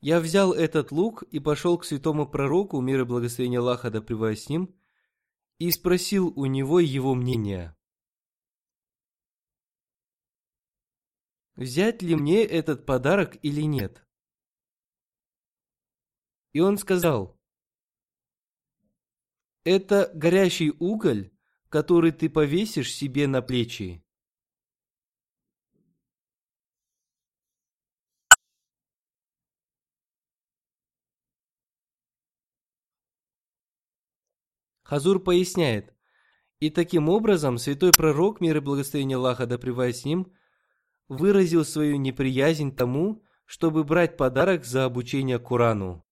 Я 0.00 0.20
взял 0.20 0.52
этот 0.54 0.92
лук 0.92 1.22
и 1.24 1.40
пошел 1.40 1.78
к 1.78 1.84
святому 1.84 2.26
пророку, 2.26 2.80
мир 2.80 3.02
и 3.02 3.04
благословение 3.04 3.60
Аллаха 3.60 3.90
да 3.90 4.00
с 4.00 4.48
ним, 4.48 4.74
и 5.58 5.70
спросил 5.70 6.28
у 6.36 6.46
него 6.46 6.80
его 6.80 7.14
мнение. 7.14 7.76
Взять 11.54 12.02
ли 12.02 12.14
мне 12.14 12.44
этот 12.44 12.86
подарок 12.86 13.36
или 13.42 13.62
нет? 13.62 14.06
И 16.52 16.60
он 16.60 16.78
сказал, 16.78 17.38
это 19.64 20.10
горящий 20.14 20.70
уголь, 20.78 21.35
который 21.68 22.12
ты 22.12 22.28
повесишь 22.30 22.94
себе 22.94 23.26
на 23.26 23.42
плечи. 23.42 24.02
Хазур 34.86 35.18
поясняет, 35.18 35.92
и 36.60 36.70
таким 36.70 37.08
образом 37.08 37.58
святой 37.58 37.90
пророк, 37.90 38.40
мир 38.40 38.58
и 38.58 38.60
благословение 38.60 39.16
Аллаха 39.16 39.46
да 39.46 39.58
с 39.58 40.04
ним, 40.04 40.32
выразил 41.08 41.64
свою 41.64 41.96
неприязнь 41.96 42.74
тому, 42.74 43.24
чтобы 43.46 43.82
брать 43.82 44.16
подарок 44.16 44.64
за 44.64 44.84
обучение 44.84 45.40
Курану. 45.40 46.05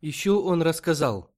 Еще 0.00 0.30
он 0.30 0.62
рассказал, 0.62 1.34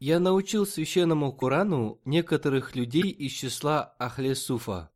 «Я 0.00 0.18
научил 0.18 0.66
священному 0.66 1.32
Корану 1.32 2.00
некоторых 2.04 2.74
людей 2.74 3.08
из 3.08 3.30
числа 3.30 3.94
Ахле 4.00 4.34
Суфа, 4.34 4.92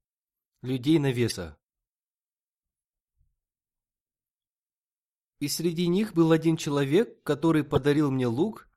людей 0.63 0.99
навеса. 0.99 1.57
И 5.39 5.47
среди 5.47 5.87
них 5.87 6.15
был 6.15 6.33
один 6.33 6.57
человек, 6.57 7.23
который 7.23 7.63
подарил 7.63 8.11
мне 8.11 8.27
лук, 8.27 8.69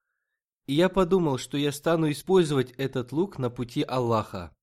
и 0.68 0.76
я 0.76 0.90
подумал, 0.90 1.40
что 1.40 1.58
я 1.58 1.72
стану 1.72 2.12
использовать 2.12 2.72
этот 2.74 3.12
лук 3.12 3.40
на 3.40 3.50
пути 3.50 3.82
Аллаха. 3.82 4.56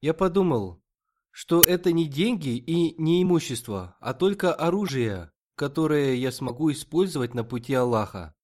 Я 0.00 0.14
подумал, 0.14 0.80
что 1.32 1.62
это 1.62 1.90
не 1.90 2.06
деньги 2.06 2.56
и 2.56 2.94
не 3.02 3.24
имущество, 3.24 3.96
а 3.98 4.14
только 4.14 4.54
оружие, 4.54 5.32
которое 5.58 6.14
я 6.14 6.30
смогу 6.30 6.70
использовать 6.70 7.34
на 7.34 7.42
пути 7.42 7.74
Аллаха. 7.74 8.34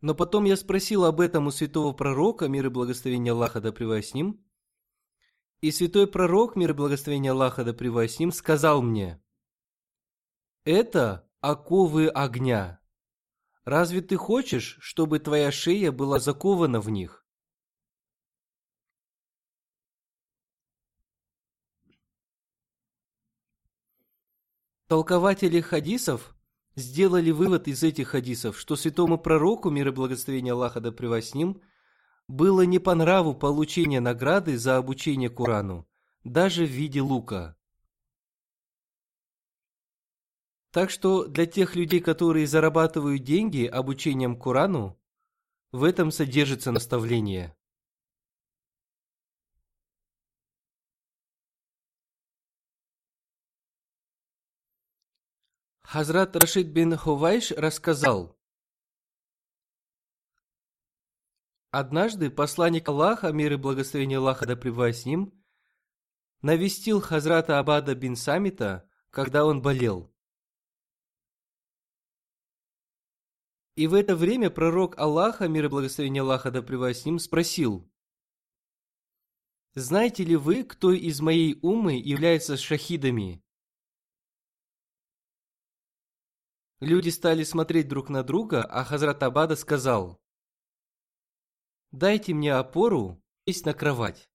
Но 0.00 0.14
потом 0.14 0.44
я 0.44 0.56
спросил 0.56 1.04
об 1.04 1.20
этом 1.20 1.48
у 1.48 1.50
святого 1.50 1.92
пророка, 1.92 2.48
мир 2.48 2.66
и 2.66 2.68
благословение 2.68 3.32
Аллаха 3.32 3.60
да 3.60 3.72
с 3.72 4.14
ним. 4.14 4.46
И 5.60 5.72
святой 5.72 6.06
пророк, 6.06 6.54
мир 6.54 6.70
и 6.70 6.74
благословение 6.74 7.32
Аллаха 7.32 7.64
да 7.64 7.72
с 7.72 8.18
ним, 8.20 8.30
сказал 8.30 8.82
мне, 8.82 9.20
«Это 10.64 11.28
оковы 11.40 12.08
огня. 12.08 12.80
Разве 13.64 14.00
ты 14.00 14.16
хочешь, 14.16 14.78
чтобы 14.80 15.18
твоя 15.18 15.50
шея 15.50 15.90
была 15.90 16.20
закована 16.20 16.80
в 16.80 16.88
них?» 16.88 17.25
Толкователи 24.88 25.60
хадисов 25.60 26.36
сделали 26.76 27.32
вывод 27.32 27.66
из 27.66 27.82
этих 27.82 28.08
хадисов, 28.08 28.56
что 28.56 28.76
святому 28.76 29.18
пророку, 29.18 29.68
мир 29.68 29.88
и 29.88 29.90
благословение 29.90 30.52
Аллаха 30.52 30.80
да 30.80 30.92
с 31.20 31.34
ним, 31.34 31.60
было 32.28 32.62
не 32.62 32.78
по 32.78 32.94
нраву 32.94 33.34
получение 33.34 33.98
награды 33.98 34.56
за 34.56 34.76
обучение 34.76 35.28
Курану, 35.28 35.88
даже 36.22 36.64
в 36.64 36.70
виде 36.70 37.00
лука. 37.00 37.56
Так 40.70 40.90
что 40.90 41.24
для 41.24 41.46
тех 41.46 41.74
людей, 41.74 42.00
которые 42.00 42.46
зарабатывают 42.46 43.24
деньги 43.24 43.64
обучением 43.64 44.36
Курану, 44.36 44.96
в 45.72 45.82
этом 45.82 46.12
содержится 46.12 46.70
наставление. 46.70 47.56
Хазрат 55.96 56.36
Рашид 56.36 56.66
бин 56.74 56.94
Хувайш 56.94 57.52
рассказал, 57.52 58.38
Однажды 61.70 62.28
посланник 62.28 62.86
Аллаха, 62.86 63.32
мир 63.32 63.54
и 63.54 63.56
благословение 63.56 64.18
Аллаха 64.18 64.44
да 64.44 64.92
с 64.92 65.06
ним, 65.06 65.32
навестил 66.42 67.00
Хазрата 67.00 67.58
Абада 67.58 67.94
бин 67.94 68.14
Самита, 68.14 68.86
когда 69.08 69.46
он 69.46 69.62
болел. 69.62 70.14
И 73.74 73.86
в 73.86 73.94
это 73.94 74.16
время 74.16 74.50
пророк 74.50 74.98
Аллаха, 74.98 75.48
мир 75.48 75.64
и 75.64 75.68
благословение 75.68 76.20
Аллаха 76.20 76.50
да 76.50 76.60
с 76.92 77.06
ним, 77.06 77.18
спросил, 77.18 77.90
«Знаете 79.72 80.24
ли 80.24 80.36
вы, 80.36 80.62
кто 80.62 80.92
из 80.92 81.22
моей 81.22 81.58
умы 81.62 81.94
является 81.94 82.58
шахидами?» 82.58 83.45
Люди 86.80 87.08
стали 87.08 87.42
смотреть 87.42 87.88
друг 87.88 88.10
на 88.10 88.22
друга, 88.22 88.62
а 88.62 88.84
Хазрат 88.84 89.22
Абада 89.22 89.56
сказал, 89.56 90.20
«Дайте 91.90 92.34
мне 92.34 92.52
опору 92.52 93.22
сесть 93.46 93.64
на 93.64 93.72
кровать». 93.72 94.30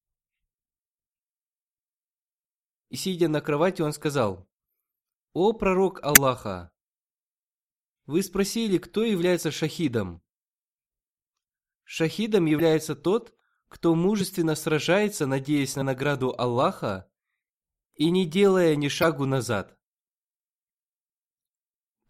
И 2.89 2.95
сидя 2.95 3.27
на 3.27 3.41
кровати, 3.41 3.83
он 3.83 3.93
сказал, 3.93 4.49
«О 5.33 5.53
пророк 5.53 6.03
Аллаха, 6.03 6.71
вы 8.05 8.23
спросили, 8.23 8.77
кто 8.79 9.03
является 9.03 9.51
шахидом. 9.51 10.23
Шахидом 11.83 12.45
является 12.45 12.95
тот, 12.95 13.33
кто 13.67 13.93
мужественно 13.95 14.55
сражается, 14.55 15.27
надеясь 15.27 15.75
на 15.75 15.83
награду 15.83 16.33
Аллаха 16.37 17.09
и 17.93 18.09
не 18.09 18.25
делая 18.25 18.75
ни 18.75 18.87
шагу 18.87 19.25
назад. 19.25 19.77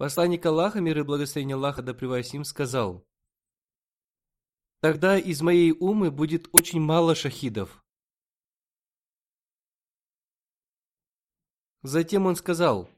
Посланник 0.01 0.43
Аллаха, 0.47 0.81
мир 0.81 0.97
и 0.97 1.03
благословение 1.03 1.53
Аллаха 1.53 1.83
да 1.83 1.91
им, 1.91 2.43
сказал, 2.43 3.07
«Тогда 4.79 5.15
из 5.19 5.43
моей 5.43 5.73
умы 5.73 6.09
будет 6.09 6.49
очень 6.53 6.81
мало 6.81 7.13
шахидов». 7.13 7.85
Затем 11.83 12.25
он 12.25 12.35
сказал, 12.35 12.89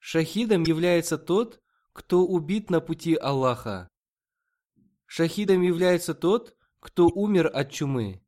«Шахидом 0.00 0.64
является 0.64 1.18
тот, 1.18 1.62
кто 1.92 2.26
убит 2.26 2.68
на 2.68 2.80
пути 2.80 3.14
Аллаха. 3.14 3.88
Шахидом 5.06 5.62
является 5.62 6.14
тот, 6.14 6.56
кто 6.80 7.06
умер 7.06 7.48
от 7.54 7.70
чумы. 7.70 8.26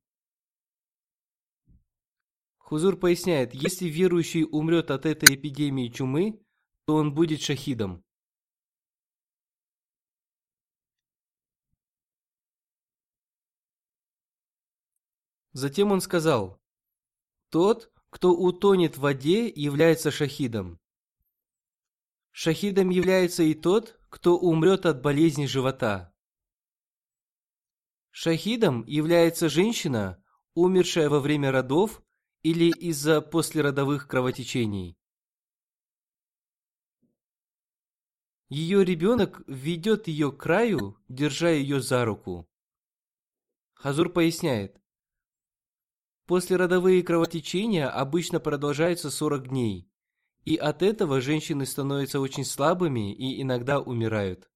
Хузур 2.59 2.97
поясняет, 2.97 3.53
если 3.53 3.87
верующий 3.87 4.45
умрет 4.45 4.93
от 4.93 5.07
этой 5.07 5.35
эпидемии 5.35 5.89
чумы, 5.89 6.44
то 6.85 6.97
он 6.97 7.15
будет 7.15 7.41
шахидом. 7.41 8.05
Затем 15.53 15.93
он 15.93 16.01
сказал, 16.01 16.61
тот, 17.49 17.93
кто 18.11 18.33
утонет 18.33 18.97
в 18.97 19.01
воде, 19.01 19.49
является 19.49 20.11
шахидом. 20.11 20.81
Шахидом 22.33 22.91
является 22.91 23.45
и 23.45 23.55
тот, 23.55 23.99
кто 24.09 24.37
умрет 24.37 24.85
от 24.85 25.01
болезни 25.01 25.47
живота. 25.47 26.13
Шахидом 28.11 28.85
является 28.87 29.49
женщина, 29.49 30.23
умершая 30.55 31.09
во 31.09 31.21
время 31.21 31.53
родов 31.53 32.03
или 32.43 32.71
из-за 32.71 33.21
послеродовых 33.21 34.09
кровотечений. 34.09 34.99
Ее 38.55 38.85
ребенок 38.85 39.43
ведет 39.49 40.07
ее 40.07 40.31
к 40.31 40.37
краю, 40.37 40.97
держа 41.09 41.51
ее 41.51 41.81
за 41.81 42.05
руку. 42.05 42.49
Хазур 43.73 44.13
поясняет. 44.13 44.81
Послеродовые 46.27 47.03
кровотечения 47.03 47.91
обычно 47.91 48.39
продолжаются 48.39 49.11
40 49.11 49.49
дней, 49.49 49.91
и 50.45 50.55
от 50.55 50.83
этого 50.83 51.21
женщины 51.21 51.67
становятся 51.67 52.21
очень 52.21 52.45
слабыми 52.45 53.13
и 53.13 53.43
иногда 53.43 53.81
умирают. 53.81 54.49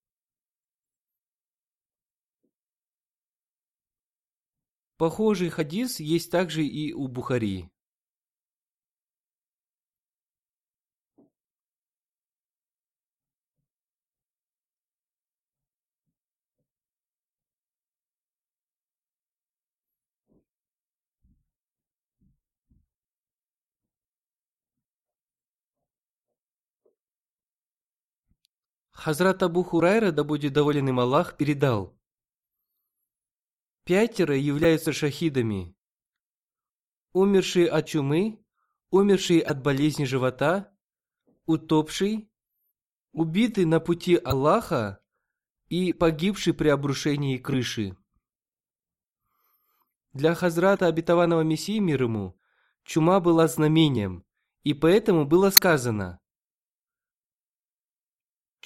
Похожий 4.97 5.49
хадис 5.49 5.99
есть 5.99 6.31
также 6.31 6.65
и 6.65 6.93
у 6.93 7.09
Бухари. 7.09 7.69
Хазрат 28.99 29.45
Абу 29.45 29.63
Хурайра, 29.63 30.11
да 30.11 30.25
будет 30.25 30.53
доволен 30.53 30.89
им 30.89 30.99
Аллах, 30.99 31.37
передал. 31.37 31.97
Пятеро 33.85 34.37
являются 34.37 34.93
шахидами. 34.93 35.77
Умерший 37.13 37.67
от 37.67 37.87
чумы, 37.87 38.45
умерший 38.91 39.39
от 39.39 39.63
болезни 39.63 40.05
живота, 40.05 40.77
утопший, 41.47 42.29
убитый 43.13 43.67
на 43.67 43.79
пути 43.79 44.17
Аллаха 44.17 45.01
и 45.69 45.93
погибший 45.93 46.53
при 46.53 46.67
обрушении 46.67 47.39
крыши. 47.39 47.97
Для 50.13 50.35
Хазрата 50.35 50.89
обетованного 50.89 51.43
Мессии 51.43 51.79
мир 51.79 52.03
ему, 52.03 52.37
чума 52.83 53.21
была 53.21 53.47
знамением, 53.47 54.25
и 54.65 54.75
поэтому 54.75 55.25
было 55.25 55.51
сказано 55.51 56.21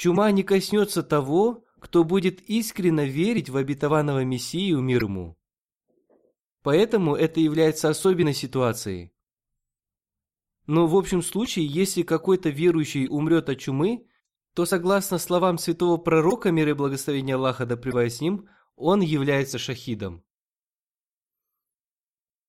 Чума 0.03 0.33
не 0.33 0.43
коснется 0.43 1.05
того, 1.05 1.65
кто 1.79 2.03
будет 2.03 2.41
искренне 2.41 3.07
верить 3.07 3.51
в 3.51 3.57
обетованного 3.57 4.25
Мессию 4.25 4.81
мир 4.81 5.05
ему. 5.05 5.38
Поэтому 6.65 7.15
это 7.15 7.38
является 7.38 7.88
особенной 7.88 8.35
ситуацией. 8.35 9.12
Но 10.67 10.88
в 10.88 10.97
общем 10.97 11.23
случае, 11.23 11.67
если 11.67 12.03
какой-то 12.03 12.49
верующий 12.49 13.07
умрет 13.09 13.49
от 13.49 13.61
чумы, 13.61 14.05
то 14.55 14.67
согласно 14.67 15.19
словам 15.19 15.57
святого 15.57 15.99
пророка, 15.99 16.51
мир 16.51 16.71
и 16.71 16.73
благословения 16.73 17.37
Аллаха 17.37 17.65
да 17.65 17.77
с 17.77 18.21
ним, 18.21 18.49
он 18.75 19.03
является 19.03 19.57
шахидом. 19.57 20.25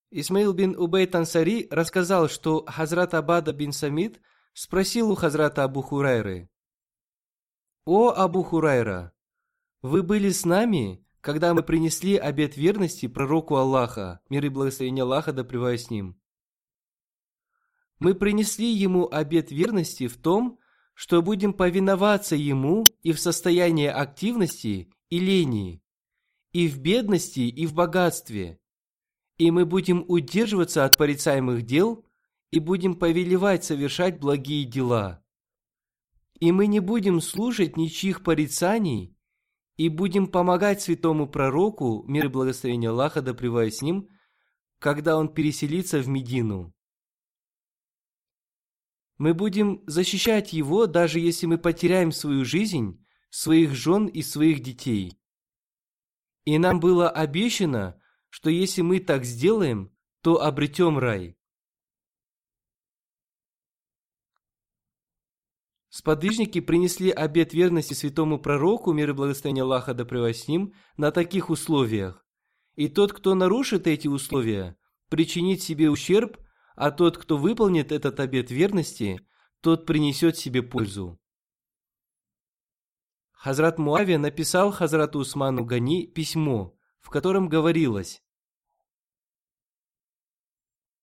Исмаил 0.10 0.54
бин 0.54 0.76
Убей 0.76 1.06
Тансари 1.06 1.68
рассказал, 1.70 2.30
что 2.30 2.66
Хазрат 2.66 3.13
Абада 3.13 3.54
бин 3.54 3.74
Самид 3.74 4.22
спросил 4.54 5.12
у 5.12 5.13
Хазрата 5.13 5.63
Абу 5.63 5.84
Хурайры, 5.84 6.50
«О 7.86 8.12
Абу 8.12 8.43
Хурайра, 8.43 9.12
вы 9.82 10.04
были 10.04 10.30
с 10.30 10.46
нами, 10.46 11.06
когда 11.19 11.54
мы 11.54 11.63
принесли 11.63 12.15
обет 12.15 12.56
верности 12.56 13.08
пророку 13.08 13.56
Аллаха, 13.56 14.22
мир 14.30 14.46
и 14.46 14.50
благословение 14.50 15.04
Аллаха 15.04 15.34
да 15.34 15.43
с 15.43 15.89
ним. 15.89 16.17
Мы 18.00 18.15
принесли 18.15 18.72
ему 18.72 19.10
обет 19.12 19.52
верности 19.52 20.08
в 20.08 20.17
том, 20.17 20.60
что 20.93 21.22
будем 21.22 21.54
повиноваться 21.54 22.36
ему 22.36 22.86
и 23.02 23.12
в 23.12 23.19
состоянии 23.19 23.88
активности 23.88 24.93
и 25.10 25.19
лени, 25.19 25.84
и 26.52 26.67
в 26.67 26.80
бедности, 26.80 27.41
и 27.41 27.65
в 27.65 27.74
богатстве. 27.74 28.60
И 29.38 29.52
мы 29.52 29.65
будем 29.65 30.06
удерживаться 30.08 30.86
от 30.86 30.98
порицаемых 30.98 31.63
дел 31.63 32.06
и 32.52 32.60
будем 32.60 32.96
повелевать 32.96 33.63
совершать 33.63 34.19
благие 34.19 34.65
дела. 34.65 35.23
И 36.43 36.51
мы 36.51 36.67
не 36.67 36.82
будем 36.82 37.21
слушать 37.21 37.77
ничьих 37.77 38.21
порицаний 38.21 39.17
и 39.77 39.88
будем 39.88 40.27
помогать 40.27 40.82
святому 40.82 41.25
пророку, 41.25 42.03
мир 42.06 42.25
и 42.25 42.27
благословение 42.27 42.89
Аллаха 42.89 43.21
да 43.21 43.34
с 43.34 43.82
ним, 43.82 44.10
когда 44.77 45.15
он 45.15 45.34
переселится 45.34 45.99
в 45.99 46.10
Медину. 46.10 46.73
Мы 49.17 49.34
будем 49.34 49.84
защищать 49.88 50.51
его, 50.51 50.86
даже 50.86 51.21
если 51.21 51.45
мы 51.45 51.58
потеряем 51.58 52.12
свою 52.12 52.43
жизнь, 52.43 53.01
своих 53.29 53.73
жен 53.73 54.08
и 54.08 54.21
своих 54.21 54.60
детей. 54.60 55.17
И 56.43 56.58
нам 56.58 56.82
было 56.82 57.10
обещано, 57.10 58.01
что 58.27 58.49
если 58.49 58.82
мы 58.82 58.99
так 58.99 59.23
сделаем, 59.23 59.95
то 60.21 60.41
обретем 60.41 60.99
рай. 60.99 61.38
Сподвижники 65.95 66.60
принесли 66.60 67.12
обет 67.12 67.53
верности 67.53 67.93
святому 67.93 68.39
пророку, 68.39 68.93
мир 68.93 69.12
и 69.12 69.13
благословение 69.13 69.62
Аллаха 69.62 69.93
да 69.93 70.03
с 70.34 70.47
ним, 70.47 70.73
на 70.97 71.12
таких 71.12 71.51
условиях. 71.51 72.25
И 72.73 72.88
тот, 72.88 73.13
кто 73.13 73.36
нарушит 73.36 73.86
эти 73.86 74.08
условия, 74.08 74.75
причинит 75.10 75.62
себе 75.62 75.91
ущерб, 75.91 76.39
а 76.75 76.89
тот, 76.89 77.19
кто 77.19 77.38
выполнит 77.38 77.91
этот 77.91 78.19
обет 78.19 78.49
верности, 78.49 79.21
тот 79.62 79.86
принесет 79.86 80.36
себе 80.36 80.63
пользу. 80.63 81.21
Хазрат 83.34 83.77
Муавия 83.77 84.17
написал 84.17 84.71
Хазрату 84.71 85.19
Усману 85.19 85.63
Гани 85.63 86.08
письмо, 86.08 86.75
в 87.01 87.12
котором 87.12 87.47
говорилось 87.47 88.23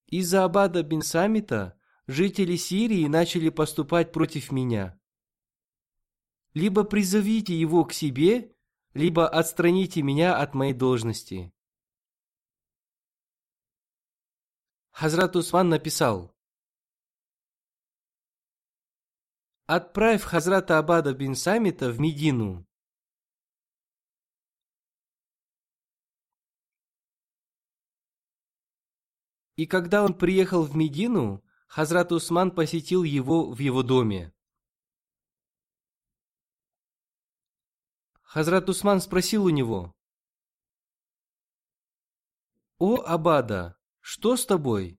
«Из-за 0.08 0.42
Абада 0.42 0.82
бин 0.82 1.02
Самита 1.02 1.79
жители 2.10 2.56
Сирии 2.56 3.06
начали 3.06 3.50
поступать 3.50 4.12
против 4.12 4.50
меня. 4.50 4.98
Либо 6.54 6.82
призовите 6.82 7.58
его 7.58 7.84
к 7.84 7.92
себе, 7.92 8.54
либо 8.94 9.28
отстраните 9.28 10.02
меня 10.02 10.36
от 10.36 10.54
моей 10.54 10.74
должности». 10.74 11.52
Хазрат 14.90 15.36
Усман 15.36 15.68
написал 15.68 16.34
«Отправь 19.66 20.22
Хазрата 20.22 20.78
Абада 20.78 21.14
бин 21.14 21.36
Самита 21.36 21.90
в 21.90 22.00
Медину». 22.00 22.66
И 29.54 29.66
когда 29.66 30.02
он 30.02 30.14
приехал 30.14 30.64
в 30.64 30.74
Медину, 30.74 31.44
Хазрат 31.70 32.10
Усман 32.10 32.50
посетил 32.50 33.04
его 33.04 33.48
в 33.52 33.60
его 33.60 33.84
доме. 33.84 34.34
Хазрат 38.22 38.68
Усман 38.68 39.00
спросил 39.00 39.44
у 39.44 39.50
него, 39.50 39.94
«О, 42.78 42.96
Абада, 43.06 43.78
что 44.00 44.36
с 44.36 44.46
тобой?» 44.46 44.98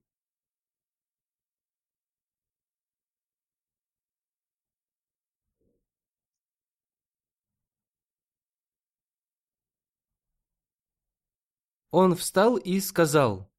Он 11.90 12.16
встал 12.16 12.56
и 12.56 12.80
сказал, 12.80 13.51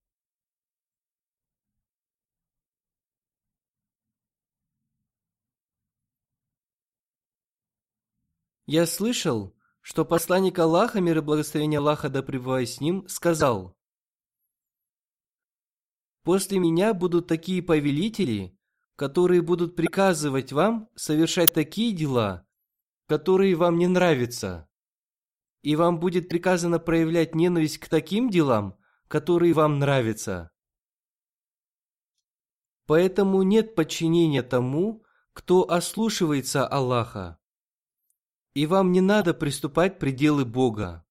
«Я 8.73 8.87
слышал, 8.87 9.55
что 9.81 10.03
посланник 10.03 10.57
Аллаха, 10.57 10.99
мир 10.99 11.19
и 11.19 11.21
благословение 11.21 11.77
Аллаха 11.77 12.09
да 12.09 12.23
пребывает 12.23 12.67
с 12.67 12.81
ним, 12.81 13.07
сказал, 13.07 13.77
«После 16.23 16.57
меня 16.57 16.95
будут 16.95 17.27
такие 17.27 17.61
повелители, 17.61 18.57
которые 18.95 19.43
будут 19.43 19.75
приказывать 19.75 20.51
вам 20.51 20.89
совершать 20.95 21.53
такие 21.53 21.95
дела, 21.95 22.47
которые 23.05 23.53
вам 23.53 23.77
не 23.77 23.85
нравятся 23.85 24.67
и 25.61 25.75
вам 25.75 25.99
будет 25.99 26.27
приказано 26.27 26.79
проявлять 26.79 27.35
ненависть 27.35 27.77
к 27.77 27.87
таким 27.87 28.31
делам, 28.31 28.75
которые 29.07 29.53
вам 29.53 29.77
нравятся. 29.77 30.49
Поэтому 32.87 33.43
нет 33.43 33.75
подчинения 33.75 34.41
тому, 34.41 35.05
кто 35.31 35.69
ослушивается 35.69 36.67
Аллаха. 36.67 37.37
И 38.53 38.67
вам 38.67 38.91
не 38.91 39.01
надо 39.01 39.33
приступать 39.33 39.97
пределы 39.97 40.45
Бога. 40.45 41.03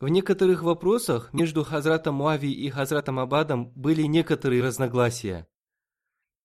В 0.00 0.08
некоторых 0.08 0.62
вопросах 0.62 1.32
между 1.32 1.62
Хазратом 1.62 2.16
Муави 2.16 2.52
и 2.52 2.68
Хазратом 2.70 3.18
Абадом 3.18 3.70
были 3.72 4.02
некоторые 4.02 4.62
разногласия. 4.62 5.46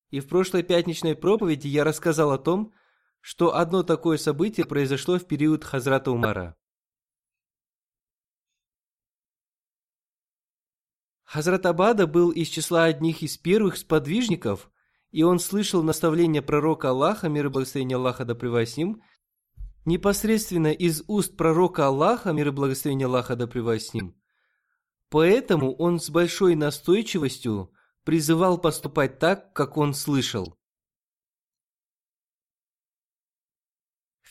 И 0.09 0.19
в 0.19 0.27
прошлой 0.27 0.63
пятничной 0.63 1.15
проповеди 1.15 1.67
я 1.67 1.83
рассказал 1.83 2.31
о 2.31 2.37
том, 2.37 2.73
что 3.21 3.55
одно 3.55 3.83
такое 3.83 4.17
событие 4.17 4.65
произошло 4.65 5.17
в 5.17 5.25
период 5.25 5.63
Хазрата 5.63 6.11
Умара. 6.11 6.57
Хазрат 11.23 11.65
Абада 11.65 12.07
был 12.07 12.31
из 12.31 12.47
числа 12.47 12.85
одних 12.85 13.21
из 13.21 13.37
первых 13.37 13.77
сподвижников, 13.77 14.71
и 15.11 15.23
он 15.23 15.39
слышал 15.39 15.83
наставления 15.83 16.41
пророка 16.41 16.89
Аллаха, 16.89 17.29
мир 17.29 17.47
и 17.47 17.49
благословение 17.49 17.97
Аллаха 17.97 18.25
да 18.25 18.35
с 18.35 18.77
ним, 18.77 19.01
непосредственно 19.85 20.71
из 20.71 21.03
уст 21.07 21.35
пророка 21.35 21.87
Аллаха, 21.87 22.31
мир 22.31 22.49
и 22.49 22.51
благословение 22.51 23.07
Аллаха 23.07 23.35
да 23.35 23.47
с 23.47 23.93
ним. 23.93 24.15
Поэтому 25.09 25.73
он 25.75 25.99
с 25.99 26.09
большой 26.09 26.55
настойчивостью 26.55 27.71
призывал 28.03 28.59
поступать 28.59 29.19
так, 29.19 29.53
как 29.53 29.77
он 29.77 29.93
слышал. 29.93 30.59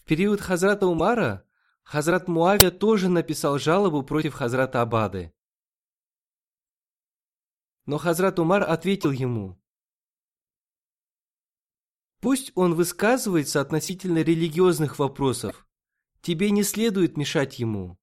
период 0.09 0.41
Хазрата 0.41 0.87
Умара 0.87 1.45
Хазрат 1.85 2.29
Муавия 2.29 2.71
тоже 2.71 3.09
написал 3.11 3.59
жалобу 3.59 4.03
против 4.03 4.35
Хазрата 4.35 4.81
Абады. 4.81 5.35
Но 7.85 7.99
Хазрат 7.99 8.39
Умар 8.39 8.63
ответил 8.63 9.11
ему, 9.11 9.61
«Пусть 12.21 12.53
он 12.55 12.75
высказывается 12.75 13.61
относительно 13.61 14.19
религиозных 14.19 14.99
вопросов, 14.99 15.67
тебе 16.21 16.51
не 16.51 16.63
следует 16.63 17.17
мешать 17.17 17.59
ему». 17.59 17.99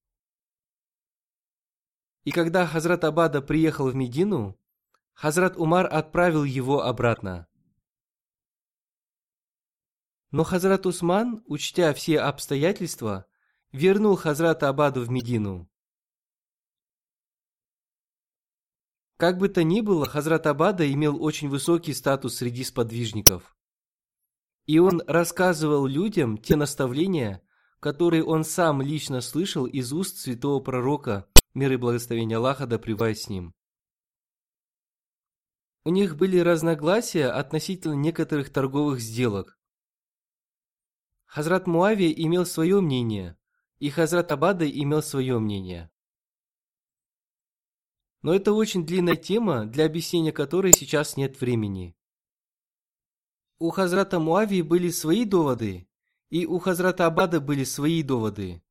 И 2.23 2.31
когда 2.31 2.65
Хазрат 2.65 3.03
Абада 3.03 3.41
приехал 3.41 3.89
в 3.89 3.95
Медину, 3.95 4.59
Хазрат 5.13 5.57
Умар 5.57 5.87
отправил 5.91 6.43
его 6.43 6.83
обратно. 6.83 7.47
Но 10.31 10.43
Хазрат 10.43 10.85
Усман, 10.85 11.43
учтя 11.45 11.93
все 11.93 12.19
обстоятельства, 12.19 13.25
вернул 13.71 14.15
Хазрата 14.15 14.67
Абаду 14.67 15.01
в 15.01 15.09
Медину. 15.09 15.69
Как 19.17 19.37
бы 19.37 19.47
то 19.47 19.63
ни 19.63 19.79
было, 19.79 20.05
Хазрат 20.05 20.45
Абада 20.47 20.91
имел 20.91 21.23
очень 21.23 21.47
высокий 21.47 21.93
статус 21.93 22.35
среди 22.35 22.65
сподвижников. 22.65 23.54
И 24.65 24.79
он 24.79 25.01
рассказывал 25.07 25.85
людям 25.85 26.37
те 26.37 26.55
наставления, 26.55 27.41
которые 27.79 28.23
он 28.23 28.43
сам 28.43 28.81
лично 28.81 29.21
слышал 29.21 29.65
из 29.65 29.93
уст 29.93 30.17
святого 30.17 30.59
пророка, 30.59 31.27
мир 31.53 31.71
и 31.73 31.77
благословение 31.77 32.37
Аллаха 32.37 32.65
да 32.65 32.79
с 32.79 33.29
ним. 33.29 33.53
У 35.83 35.91
них 35.91 36.17
были 36.17 36.39
разногласия 36.39 37.27
относительно 37.27 37.93
некоторых 37.93 38.51
торговых 38.51 38.99
сделок, 38.99 39.55
Хазрат 41.35 41.67
Муавия 41.67 42.11
имел 42.11 42.45
свое 42.45 42.79
мнение, 42.79 43.37
и 43.79 43.89
Хазрат 43.89 44.31
Абада 44.31 44.69
имел 44.69 45.03
свое 45.03 45.37
мнение. 45.37 45.91
Но 48.21 48.33
это 48.33 48.53
очень 48.53 48.85
длинная 48.85 49.17
тема, 49.17 49.65
для 49.65 49.85
объяснения 49.85 50.31
которой 50.31 50.71
сейчас 50.71 51.17
нет 51.17 51.39
времени. 51.41 51.94
У 53.57 53.69
Хазрата 53.69 54.19
Муавии 54.19 54.61
были 54.61 54.89
свои 54.89 55.23
доводы, 55.23 55.87
и 56.29 56.45
у 56.45 56.59
Хазрата 56.59 57.05
Абада 57.05 57.39
были 57.39 57.63
свои 57.63 58.03
доводы. 58.03 58.61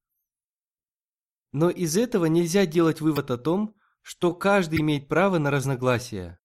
Но 1.52 1.70
из 1.70 1.96
этого 1.96 2.26
нельзя 2.26 2.66
делать 2.66 3.00
вывод 3.00 3.30
о 3.30 3.38
том, 3.38 3.74
что 4.02 4.34
каждый 4.34 4.80
имеет 4.80 5.08
право 5.08 5.38
на 5.38 5.50
разногласия. 5.50 6.38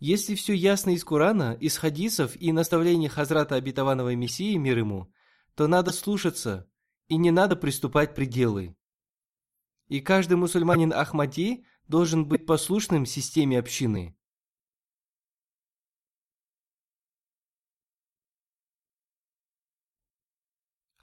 Если 0.00 0.34
все 0.34 0.52
ясно 0.52 0.90
из 0.90 1.02
Корана, 1.02 1.54
из 1.54 1.78
хадисов 1.78 2.36
и 2.36 2.52
наставлений 2.52 3.08
Хазрата 3.08 3.54
Обетованного 3.54 4.14
Мессии, 4.14 4.56
мир 4.56 4.78
ему, 4.78 5.10
то 5.54 5.66
надо 5.66 5.92
слушаться, 5.92 6.70
и 7.06 7.16
не 7.16 7.30
надо 7.30 7.56
приступать 7.56 8.14
пределы. 8.14 8.76
И 9.88 10.00
каждый 10.00 10.36
мусульманин 10.36 10.92
Ахмади 10.92 11.64
должен 11.88 12.28
быть 12.28 12.44
послушным 12.44 13.06
системе 13.06 13.58
общины. 13.58 14.17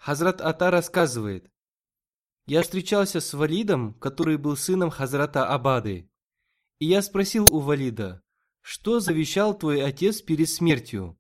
Хазрат 0.05 0.39
Ата 0.39 0.69
рассказывает, 0.69 1.51
«Я 2.45 2.61
встречался 2.61 3.19
с 3.19 3.33
Валидом, 3.33 3.95
который 3.95 4.37
был 4.37 4.55
сыном 4.55 4.91
Хазрата 4.91 5.47
Абады, 5.47 6.11
и 6.77 6.85
я 6.85 7.01
спросил 7.01 7.51
у 7.51 7.59
Валида, 7.59 8.21
что 8.61 8.99
завещал 8.99 9.57
твой 9.57 9.83
отец 9.83 10.21
перед 10.21 10.47
смертью? 10.47 11.19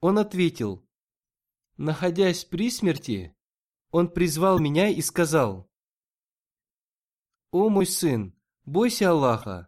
Он 0.00 0.18
ответил, 0.18 0.86
находясь 1.78 2.44
при 2.44 2.70
смерти, 2.70 3.34
он 3.92 4.10
призвал 4.10 4.58
меня 4.58 4.90
и 4.90 5.00
сказал, 5.00 5.70
«О 7.50 7.70
мой 7.70 7.86
сын, 7.86 8.38
бойся 8.66 9.08
Аллаха, 9.08 9.67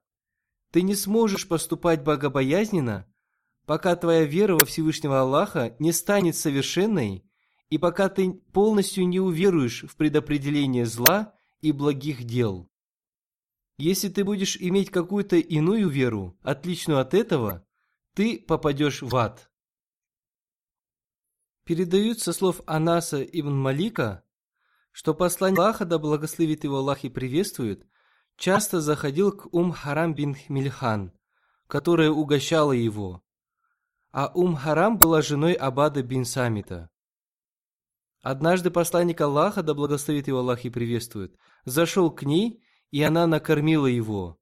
ты 0.71 0.83
не 0.83 0.95
сможешь 0.95 1.49
поступать 1.49 2.03
богобоязненно, 2.03 3.07
пока 3.67 3.97
твоя 3.97 4.25
вера 4.25 4.57
во 4.59 4.67
Всевышнего 4.67 5.21
Аллаха 5.21 5.77
не 5.79 5.93
станет 5.93 6.37
совершенной 6.37 7.25
и 7.69 7.79
пока 7.79 8.09
ты 8.09 8.33
полностью 8.33 9.07
не 9.07 9.21
уверуешь 9.21 9.85
в 9.85 9.97
предопределение 9.97 10.87
зла 10.87 11.35
и 11.61 11.73
благих 11.73 12.25
дел. 12.25 12.69
Если 13.79 14.09
ты 14.09 14.25
будешь 14.25 14.57
иметь 14.57 14.91
какую-то 14.91 15.37
иную 15.37 15.89
веру, 15.89 16.37
отличную 16.43 17.01
от 17.01 17.15
этого, 17.15 17.67
ты 18.15 18.39
попадешь 18.39 19.03
в 19.03 19.15
ад. 19.17 19.51
Передают 21.65 22.21
со 22.21 22.33
слов 22.33 22.61
Анаса 22.67 23.23
ибн 23.23 23.55
Малика, 23.55 24.25
что 24.91 25.15
посланник 25.15 25.59
Аллаха, 25.59 25.85
да 25.85 25.99
благословит 25.99 26.65
его 26.65 26.79
Аллах 26.79 27.05
и 27.05 27.09
приветствует, 27.09 27.87
часто 28.41 28.81
заходил 28.81 29.33
к 29.33 29.53
Ум 29.55 29.71
Харам 29.71 30.15
бин 30.15 30.35
Мильхан, 30.49 31.13
которая 31.69 32.11
угощала 32.11 32.73
его. 32.73 33.23
А 34.13 34.33
Ум 34.35 34.57
Харам 34.57 34.99
была 34.99 35.21
женой 35.21 35.53
Абада 35.53 36.03
бин 36.03 36.25
Самита. 36.25 36.89
Однажды 38.23 38.71
посланник 38.71 39.21
Аллаха, 39.21 39.63
да 39.63 39.75
благословит 39.75 40.27
его 40.27 40.39
Аллах 40.39 40.65
и 40.65 40.71
приветствует, 40.71 41.37
зашел 41.67 42.11
к 42.11 42.23
ней, 42.23 42.65
и 42.91 43.03
она 43.03 43.27
накормила 43.27 43.87
его, 43.87 44.41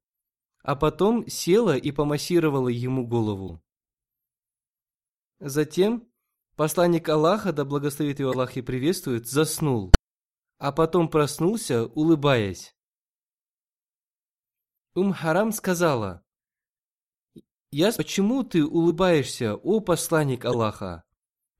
а 0.63 0.77
потом 0.77 1.27
села 1.27 1.75
и 1.75 1.91
помассировала 1.91 2.69
ему 2.69 3.05
голову. 3.05 3.61
Затем 5.39 6.09
посланник 6.55 7.07
Аллаха, 7.09 7.51
да 7.51 7.65
благословит 7.65 8.19
его 8.19 8.31
Аллах 8.31 8.55
и 8.55 8.61
приветствует, 8.61 9.27
заснул, 9.27 9.91
а 10.57 10.71
потом 10.71 11.09
проснулся, 11.09 11.85
улыбаясь. 11.85 12.73
Ум 14.95 15.13
Харам 15.13 15.51
сказала, 15.51 16.23
«Я 17.71 17.91
почему 17.91 18.43
ты 18.43 18.65
улыбаешься, 18.65 19.55
о 19.55 19.79
посланник 19.79 20.45
Аллаха?» 20.45 21.03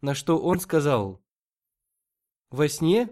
На 0.02 0.16
что 0.16 0.40
он 0.40 0.60
сказал, 0.60 1.22
во 2.50 2.68
сне 2.68 3.10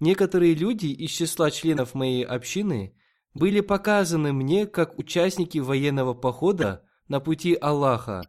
некоторые 0.00 0.54
люди 0.54 0.86
из 0.86 1.10
числа 1.10 1.50
членов 1.50 1.94
моей 1.94 2.24
общины 2.24 2.96
были 3.34 3.60
показаны 3.60 4.32
мне 4.32 4.66
как 4.66 4.98
участники 4.98 5.58
военного 5.58 6.14
похода 6.14 6.88
на 7.06 7.20
пути 7.20 7.54
Аллаха, 7.54 8.22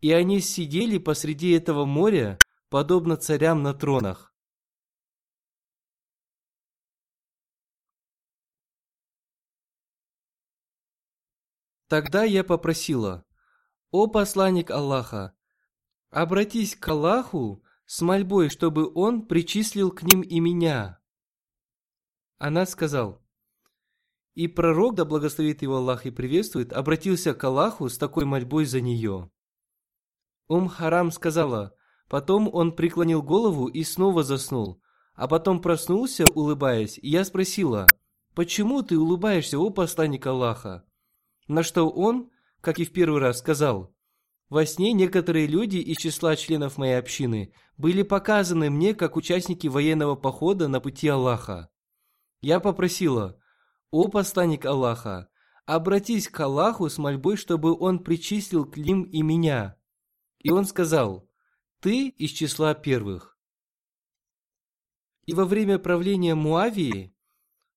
и 0.00 0.12
они 0.12 0.40
сидели 0.40 0.98
посреди 0.98 1.50
этого 1.50 1.84
моря, 1.84 2.38
подобно 2.70 3.16
царям 3.16 3.62
на 3.62 3.74
тронах. 3.74 4.33
Тогда 11.88 12.24
я 12.24 12.44
попросила, 12.44 13.24
«О 13.90 14.06
посланник 14.06 14.70
Аллаха, 14.70 15.34
обратись 16.10 16.76
к 16.76 16.88
Аллаху 16.88 17.62
с 17.86 18.00
мольбой, 18.00 18.48
чтобы 18.48 18.90
он 18.94 19.26
причислил 19.26 19.90
к 19.90 20.02
ним 20.02 20.22
и 20.22 20.40
меня. 20.40 21.00
Она 22.38 22.66
сказал, 22.66 23.22
и 24.34 24.48
пророк, 24.48 24.94
да 24.96 25.04
благословит 25.04 25.62
его 25.62 25.76
Аллах 25.76 26.06
и 26.06 26.10
приветствует, 26.10 26.72
обратился 26.72 27.34
к 27.34 27.44
Аллаху 27.44 27.88
с 27.88 27.98
такой 27.98 28.24
мольбой 28.24 28.64
за 28.64 28.80
нее. 28.80 29.30
Ум 30.48 30.68
Харам 30.68 31.10
сказала, 31.10 31.74
потом 32.08 32.48
он 32.52 32.74
преклонил 32.74 33.22
голову 33.22 33.66
и 33.66 33.84
снова 33.84 34.24
заснул, 34.24 34.82
а 35.14 35.28
потом 35.28 35.60
проснулся, 35.60 36.24
улыбаясь, 36.34 36.98
и 36.98 37.08
я 37.08 37.24
спросила, 37.24 37.86
«Почему 38.34 38.82
ты 38.82 38.98
улыбаешься, 38.98 39.58
о 39.58 39.70
посланник 39.70 40.26
Аллаха?» 40.26 40.84
На 41.46 41.62
что 41.62 41.88
он, 41.88 42.30
как 42.60 42.78
и 42.78 42.84
в 42.84 42.92
первый 42.92 43.20
раз, 43.20 43.38
сказал, 43.38 43.94
во 44.48 44.66
сне 44.66 44.92
некоторые 44.92 45.46
люди 45.46 45.78
из 45.78 45.96
числа 45.96 46.36
членов 46.36 46.78
моей 46.78 46.98
общины 46.98 47.52
были 47.76 48.02
показаны 48.02 48.70
мне 48.70 48.94
как 48.94 49.16
участники 49.16 49.66
военного 49.66 50.14
похода 50.14 50.68
на 50.68 50.80
пути 50.80 51.08
Аллаха. 51.08 51.70
Я 52.40 52.60
попросила, 52.60 53.40
«О 53.90 54.08
посланник 54.08 54.64
Аллаха, 54.66 55.28
обратись 55.66 56.28
к 56.28 56.38
Аллаху 56.40 56.88
с 56.88 56.98
мольбой, 56.98 57.36
чтобы 57.36 57.76
Он 57.78 57.98
причислил 57.98 58.64
к 58.64 58.76
ним 58.76 59.04
и 59.04 59.22
меня». 59.22 59.76
И 60.40 60.50
он 60.50 60.66
сказал, 60.66 61.28
«Ты 61.80 62.08
из 62.08 62.30
числа 62.30 62.74
первых». 62.74 63.38
И 65.24 65.32
во 65.32 65.46
время 65.46 65.78
правления 65.78 66.34
Муавии 66.34 67.16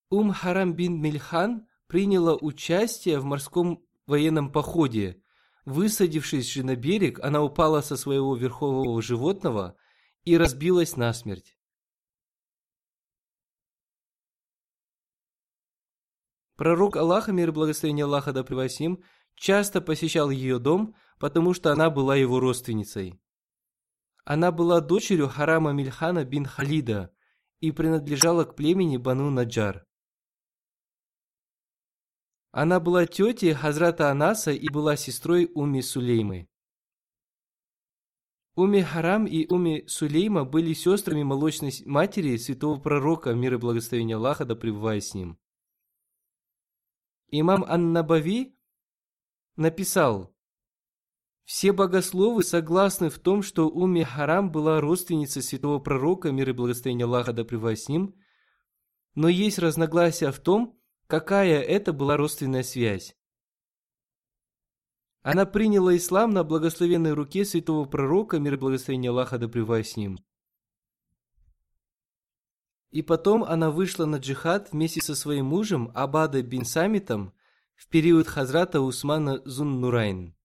Ум 0.10 0.32
Харам 0.32 0.74
бин 0.74 1.02
Мильхан 1.02 1.67
приняла 1.88 2.36
участие 2.36 3.20
в 3.20 3.26
морском 3.26 3.84
военном 4.06 4.52
походе– 4.52 5.22
Высадившись 5.68 6.50
же 6.50 6.64
на 6.64 6.78
берег, 6.78 7.20
она 7.20 7.44
упала 7.44 7.82
со 7.82 7.98
своего 7.98 8.38
верхового 8.38 9.02
животного 9.02 9.76
и 10.24 10.38
разбилась 10.38 10.96
насмерть. 10.96 11.58
Пророк 16.56 16.96
Аллаха, 16.96 17.34
мир 17.34 17.50
и 17.50 17.52
благословение 17.52 18.06
Аллаха 18.06 18.32
да 18.32 18.46
превосим, 18.46 19.04
часто 19.36 19.82
посещал 19.82 20.30
ее 20.30 20.58
дом, 20.58 20.96
потому 21.20 21.54
что 21.54 21.74
она 21.74 21.90
была 21.90 22.16
его 22.16 22.40
родственницей. 22.40 23.22
Она 24.24 24.54
была 24.54 24.80
дочерью 24.80 25.28
Харама 25.28 25.74
Мильхана 25.74 26.24
бин 26.24 26.46
Халида 26.46 27.14
и 27.60 27.72
принадлежала 27.72 28.46
к 28.46 28.56
племени 28.56 28.96
Бану 28.96 29.32
Наджар. 29.32 29.87
Она 32.60 32.80
была 32.80 33.06
тетей 33.06 33.54
Хазрата 33.54 34.10
Анаса 34.10 34.52
и 34.52 34.68
была 34.68 34.96
сестрой 34.96 35.52
Уми 35.54 35.84
Сулеймы. 35.84 36.50
Уми 38.56 38.82
Харам 38.82 39.28
и 39.28 39.46
Уми 39.46 39.86
Сулейма 39.88 40.44
были 40.44 40.74
сестрами 40.74 41.22
молочной 41.22 41.72
матери 41.86 42.36
святого 42.38 42.80
пророка, 42.80 43.36
мир 43.36 43.54
и 43.54 43.58
благословение 43.58 44.18
Аллаха, 44.18 44.44
да 44.44 44.56
пребывая 44.56 45.02
с 45.02 45.14
ним. 45.14 45.38
Имам 47.28 47.64
Ан-Набави 47.64 48.58
написал, 49.56 50.36
все 51.44 51.72
богословы 51.74 52.42
согласны 52.42 53.12
в 53.12 53.20
том, 53.20 53.44
что 53.44 53.70
Уми 53.70 54.02
Харам 54.02 54.52
была 54.52 54.82
родственницей 54.82 55.44
святого 55.44 55.78
пророка, 55.78 56.32
мир 56.32 56.50
и 56.50 56.54
благословение 56.54 57.06
Аллаха, 57.06 57.34
да 57.34 57.46
с 57.76 57.88
ним, 57.88 58.16
но 59.14 59.30
есть 59.30 59.60
разногласия 59.60 60.32
в 60.32 60.40
том, 60.40 60.77
какая 61.08 61.62
это 61.62 61.94
была 61.94 62.18
родственная 62.18 62.64
связь. 62.64 63.16
Она 65.22 65.46
приняла 65.46 65.96
ислам 65.98 66.32
на 66.32 66.44
благословенной 66.44 67.12
руке 67.12 67.44
святого 67.44 67.86
пророка, 67.86 68.40
мир 68.40 68.54
и 68.54 68.58
благословение 68.58 69.12
Аллаха 69.12 69.38
да 69.38 69.84
с 69.84 69.98
ним. 69.98 70.20
И 72.92 73.02
потом 73.02 73.44
она 73.44 73.70
вышла 73.70 74.06
на 74.06 74.18
джихад 74.18 74.72
вместе 74.72 75.02
со 75.02 75.16
своим 75.16 75.48
мужем 75.48 75.92
Абада 75.94 76.42
бин 76.42 76.64
Самитом 76.64 77.34
в 77.76 77.90
период 77.90 78.28
Хазрата 78.28 78.80
Усмана 78.80 79.42
Зун 79.44 79.82
Нурайн. 79.82 80.37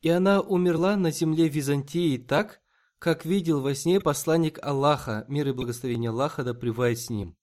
И 0.00 0.08
она 0.08 0.40
умерла 0.40 0.96
на 0.96 1.10
земле 1.10 1.48
Византии 1.48 2.18
так, 2.18 2.60
как 2.98 3.24
видел 3.24 3.60
во 3.60 3.74
сне 3.74 4.00
посланник 4.00 4.58
Аллаха, 4.62 5.24
мир 5.28 5.48
и 5.48 5.52
благословение 5.52 6.10
Аллаха 6.10 6.44
да 6.44 6.54
пребывает 6.54 6.98
с 6.98 7.10
ним. 7.10 7.36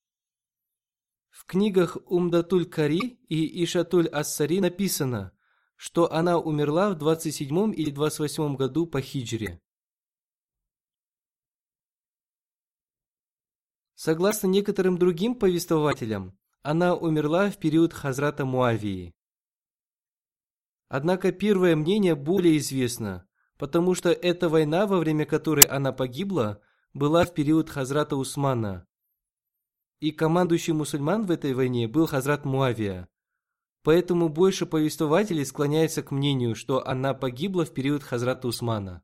В 1.29 1.45
книгах 1.45 1.97
Умдатуль 2.05 2.65
Кари 2.65 3.19
и 3.27 3.63
Ишатуль 3.63 4.07
Ассари 4.07 4.61
написано, 4.61 5.33
что 5.75 6.11
она 6.11 6.39
умерла 6.39 6.89
в 6.91 6.97
27 6.97 7.73
или 7.73 7.91
28 7.91 8.55
году 8.55 8.87
по 8.87 9.01
хиджре. 9.01 9.61
Согласно 13.95 14.47
некоторым 14.47 14.97
другим 14.97 15.35
повествователям, 15.35 16.37
она 16.61 16.95
умерла 16.95 17.49
в 17.49 17.57
период 17.57 17.91
Хазрата 17.91 18.45
Муавии. 18.45 19.13
Однако 20.87 21.31
первое 21.31 21.75
мнение 21.75 22.15
более 22.15 22.57
известно, 22.57 23.27
потому 23.57 23.95
что 23.95 24.11
эта 24.11 24.49
война, 24.49 24.85
во 24.85 24.97
время 24.97 25.25
которой 25.25 25.65
она 25.65 25.91
погибла, 25.91 26.61
была 26.93 27.25
в 27.25 27.33
период 27.33 27.69
Хазрата 27.69 28.15
Усмана. 28.15 28.85
И 29.99 30.11
командующий 30.11 30.73
мусульман 30.73 31.25
в 31.25 31.31
этой 31.31 31.53
войне 31.53 31.87
был 31.87 32.05
Хазрат 32.05 32.45
Муавия. 32.45 33.09
Поэтому 33.83 34.29
больше 34.29 34.65
повествователей 34.65 35.45
склоняются 35.45 36.03
к 36.03 36.11
мнению, 36.11 36.55
что 36.55 36.85
она 36.87 37.13
погибла 37.13 37.65
в 37.65 37.73
период 37.73 38.03
Хазрата 38.03 38.47
Усмана. 38.47 39.03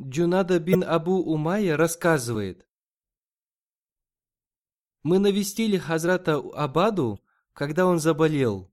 Джунада 0.00 0.58
бин 0.58 0.84
Абу 0.84 1.22
Умайя 1.22 1.76
рассказывает. 1.76 2.68
Мы 5.02 5.18
навестили 5.18 5.78
Хазрата 5.78 6.36
Абаду, 6.36 7.22
когда 7.54 7.86
он 7.86 7.98
заболел, 7.98 8.70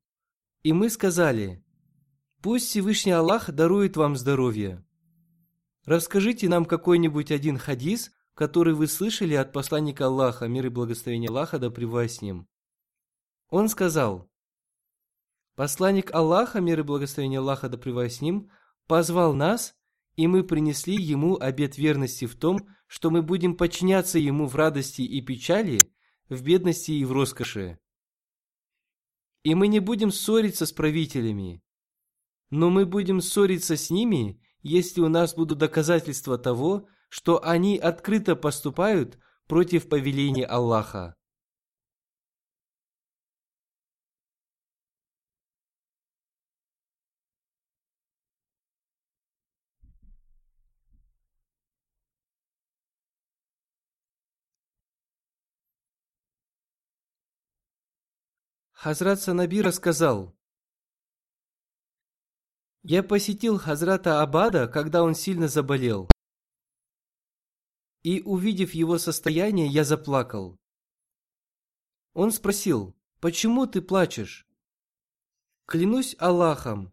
и 0.64 0.74
мы 0.74 0.90
сказали, 0.90 1.64
пусть 2.42 2.68
Всевышний 2.68 3.14
Аллах 3.14 3.50
дарует 3.52 3.96
вам 3.96 4.18
здоровье. 4.18 4.86
Расскажите 5.86 6.50
нам 6.50 6.66
какой-нибудь 6.66 7.32
один 7.32 7.58
хадис, 7.58 8.12
который 8.34 8.74
вы 8.74 8.88
слышали 8.88 9.36
от 9.36 9.54
посланника 9.54 10.08
Аллаха, 10.08 10.50
мир 10.50 10.66
и 10.66 10.70
благословение 10.70 11.30
Аллаха, 11.30 11.58
да 11.58 11.70
пребывает 11.70 12.12
с 12.12 12.22
ним. 12.22 12.50
Он 13.48 13.70
сказал, 13.70 14.30
посланник 15.56 16.14
Аллаха, 16.14 16.60
мир 16.60 16.82
и 16.82 16.84
благословение 16.84 17.40
Аллаха, 17.40 17.70
да 17.70 17.78
пребывает 17.78 18.12
с 18.12 18.20
ним, 18.20 18.52
позвал 18.88 19.34
нас– 19.34 19.74
и 20.16 20.28
мы 20.28 20.44
принесли 20.44 20.96
ему 20.96 21.38
обет 21.40 21.78
верности 21.78 22.26
в 22.26 22.36
том, 22.36 22.68
что 22.88 23.10
мы 23.10 23.22
будем 23.22 23.56
подчиняться 23.56 24.20
ему 24.20 24.48
в 24.48 24.56
радости 24.56 25.02
и 25.02 25.22
печали, 25.22 25.80
в 26.30 26.44
бедности 26.44 26.92
и 26.92 27.06
в 27.06 27.12
роскоши. 27.12 27.80
И 29.44 29.56
мы 29.56 29.68
не 29.68 29.80
будем 29.80 30.12
ссориться 30.12 30.66
с 30.66 30.72
правителями, 30.72 31.62
но 32.50 32.70
мы 32.70 32.86
будем 32.86 33.20
ссориться 33.20 33.76
с 33.76 33.90
ними, 33.90 34.40
если 34.62 35.02
у 35.02 35.10
нас 35.10 35.34
будут 35.34 35.58
доказательства 35.58 36.38
того, 36.38 36.88
что 37.10 37.44
они 37.44 37.78
открыто 37.78 38.36
поступают 38.36 39.20
против 39.48 39.90
повеления 39.90 40.46
Аллаха. 40.46 41.16
Хазрат 58.84 59.22
Санаби 59.22 59.62
рассказал, 59.62 60.36
«Я 62.82 63.02
посетил 63.02 63.58
Хазрата 63.58 64.22
Абада, 64.22 64.68
когда 64.68 65.04
он 65.04 65.16
сильно 65.16 65.48
заболел. 65.48 66.10
И, 68.02 68.22
увидев 68.24 68.74
его 68.74 68.98
состояние, 68.98 69.68
я 69.68 69.86
заплакал. 69.86 70.60
Он 72.12 72.30
спросил, 72.34 72.94
«Почему 73.22 73.68
ты 73.68 73.82
плачешь?» 73.82 74.46
«Клянусь 75.66 76.18
Аллахом, 76.20 76.92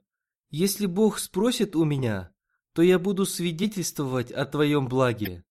если 0.48 0.86
Бог 0.86 1.18
спросит 1.18 1.74
у 1.74 1.84
меня, 1.84 2.32
то 2.72 2.82
я 2.82 3.00
буду 3.00 3.26
свидетельствовать 3.26 4.30
о 4.30 4.46
твоем 4.46 4.86
благе. 4.86 5.44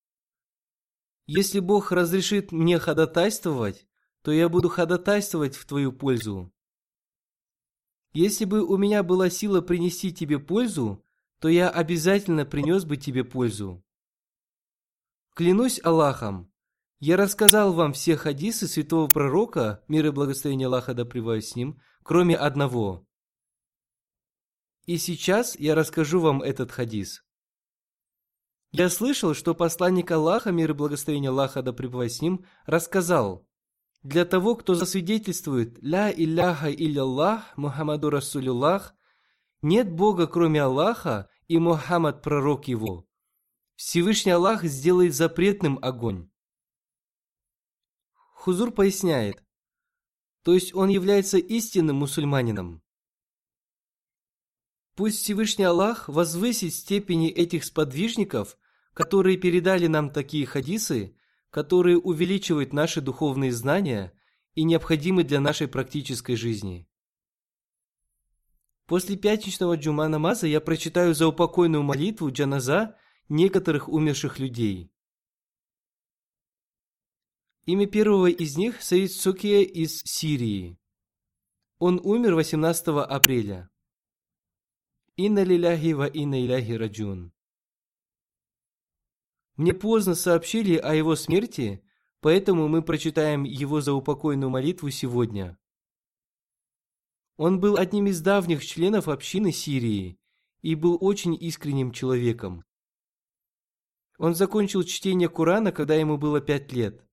Если 1.25 1.59
Бог 1.59 1.91
разрешит 1.91 2.53
мне 2.53 2.79
ходатайствовать, 2.79 3.88
то 4.22 4.32
я 4.32 4.49
буду 4.49 4.70
ходатайствовать 4.70 5.55
в 5.55 5.65
твою 5.65 5.91
пользу. 5.91 6.51
Если 8.11 8.45
бы 8.45 8.63
у 8.63 8.78
меня 8.78 9.03
была 9.03 9.30
сила 9.30 9.61
принести 9.61 10.11
тебе 10.11 10.39
пользу, 10.39 11.05
то 11.39 11.47
я 11.47 11.70
обязательно 11.70 12.45
принес 12.45 12.84
бы 12.84 12.97
тебе 12.97 13.24
пользу. 13.24 13.84
Клянусь 15.36 15.80
Аллахом, 15.84 16.51
я 16.99 17.15
рассказал 17.15 17.72
вам 17.72 17.93
все 17.93 18.17
хадисы 18.17 18.67
святого 18.67 19.07
пророка, 19.07 19.84
мир 19.88 20.07
и 20.07 20.11
благословение 20.11 20.65
Аллаха 20.65 20.93
да 20.93 21.05
с 21.05 21.55
ним, 21.55 21.80
кроме 22.03 22.36
одного. 22.36 23.07
И 24.86 24.97
сейчас 24.97 25.57
я 25.57 25.76
расскажу 25.76 26.20
вам 26.20 26.41
этот 26.41 26.72
хадис. 26.72 27.24
Я 28.72 28.89
слышал, 28.89 29.34
что 29.34 29.55
посланник 29.55 30.11
Аллаха, 30.11 30.51
мир 30.51 30.72
и 30.72 30.74
благословение 30.74 31.30
Аллаха 31.30 31.61
да 31.61 31.74
с 31.74 32.22
ним, 32.22 32.45
рассказал– 32.65 33.47
для 34.04 34.26
того, 34.26 34.56
кто 34.56 34.76
засвидетельствует 34.76 35.78
«Ля 35.82 36.12
илляха 36.12 36.72
илляллах, 36.72 37.58
Мухаммаду 37.58 38.10
Расулюллах», 38.10 38.95
нет 39.62 39.91
Бога, 39.91 40.28
кроме 40.28 40.62
Аллаха, 40.62 41.30
и 41.47 41.58
Мухаммад– 41.58 42.22
пророк 42.24 42.68
его. 42.68 43.08
Всевышний 43.76 44.32
Аллах 44.32 44.64
сделает 44.64 45.14
запретным 45.14 45.80
огонь. 45.82 46.30
Хузур 48.34 48.72
поясняет, 48.72 49.43
то 50.43 50.54
есть 50.54 50.74
он 50.74 50.89
является 50.89 51.38
истинным 51.38 51.97
мусульманином. 51.97 52.82
Пусть 54.95 55.22
Всевышний 55.22 55.66
Аллах 55.66 56.08
возвысит 56.08 56.74
степени 56.74 57.30
этих 57.30 57.64
сподвижников, 57.66 58.58
которые 58.93 59.38
передали 59.38 59.88
нам 59.88 60.12
такие 60.12 60.45
хадисы, 60.45 61.18
которые 61.50 61.97
увеличивают 61.97 62.74
наши 62.74 63.02
духовные 63.02 63.52
знания 63.52 64.14
и 64.54 64.64
необходимы 64.64 65.24
для 65.24 65.39
нашей 65.39 65.68
практической 65.68 66.36
жизни. 66.36 66.88
После 68.86 69.16
пятничного 69.18 69.78
джума 69.78 70.08
намаза 70.08 70.47
я 70.47 70.62
прочитаю 70.62 71.14
заупокойную 71.14 71.84
молитву 71.84 72.32
джаназа 72.32 72.97
некоторых 73.30 73.88
умерших 73.88 74.39
людей. 74.39 74.91
Имя 77.66 77.86
первого 77.86 78.32
из 78.32 78.58
них– 78.58 78.82
Саид 78.82 79.12
Сукия 79.12 79.62
из 79.62 80.02
Сирии. 80.04 80.80
Он 81.78 82.00
умер 82.04 82.34
18 82.34 82.88
апреля. 82.88 83.70
Инна 85.16 85.43
лиляхи 85.43 85.93
ва 85.93 86.08
инна 86.08 86.43
иляхи 86.43 86.72
раджун. 86.72 87.32
Мне 89.60 89.74
поздно 89.74 90.16
сообщили 90.16 90.78
о 90.78 90.93
его 90.93 91.18
смерти, 91.18 91.84
поэтому 92.22 92.70
мы 92.70 92.82
прочитаем 92.82 93.43
его 93.43 93.82
заупокойную 93.82 94.49
молитву 94.49 94.89
сегодня. 94.89 95.60
Он 97.36 97.60
был 97.60 97.76
одним 97.76 98.07
из 98.07 98.22
давних 98.22 98.66
членов 98.66 99.10
общины 99.10 99.51
Сирии 99.51 100.18
и 100.62 100.76
был 100.76 100.97
очень 101.01 101.36
искренним 101.36 101.91
человеком. 101.91 102.64
Он 104.18 104.34
закончил 104.34 104.84
чтение 104.84 105.28
Корана, 105.28 105.74
когда 105.74 105.93
ему 105.93 106.18
было 106.18 106.39
пять 106.39 106.72
лет. 106.72 107.05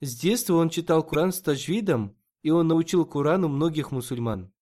С 0.00 0.16
детства 0.16 0.54
он 0.54 0.70
читал 0.70 1.02
Коран 1.02 1.32
с 1.32 1.42
таджвидом, 1.42 2.16
и 2.42 2.50
он 2.50 2.68
научил 2.68 3.04
Корану 3.04 3.48
многих 3.48 3.90
мусульман. 3.90 4.52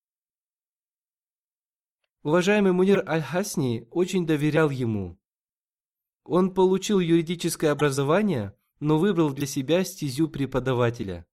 Уважаемый 2.22 2.72
Мунир 2.72 3.06
Аль-Хасни 3.06 3.88
очень 3.90 4.26
доверял 4.26 4.70
ему. 4.70 5.18
Он 6.24 6.54
получил 6.54 7.00
юридическое 7.00 7.70
образование, 7.70 8.56
но 8.80 8.98
выбрал 8.98 9.32
для 9.32 9.46
себя 9.46 9.84
стезю 9.84 10.28
преподавателя. 10.28 11.26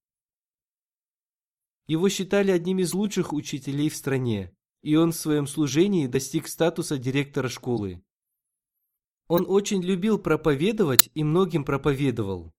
Его 1.88 2.10
считали 2.10 2.52
одним 2.52 2.80
из 2.80 2.94
лучших 2.94 3.34
учителей 3.34 3.90
в 3.90 3.96
стране, 3.96 4.56
и 4.82 4.96
он 4.96 5.12
в 5.12 5.16
своем 5.16 5.48
служении 5.48 6.08
достиг 6.08 6.48
статуса 6.48 6.98
директора 6.98 7.48
школы. 7.48 8.04
Он 9.28 9.46
очень 9.48 9.82
любил 9.82 10.20
проповедовать 10.20 11.10
и 11.14 11.24
многим 11.24 11.64
проповедовал. 11.64 12.54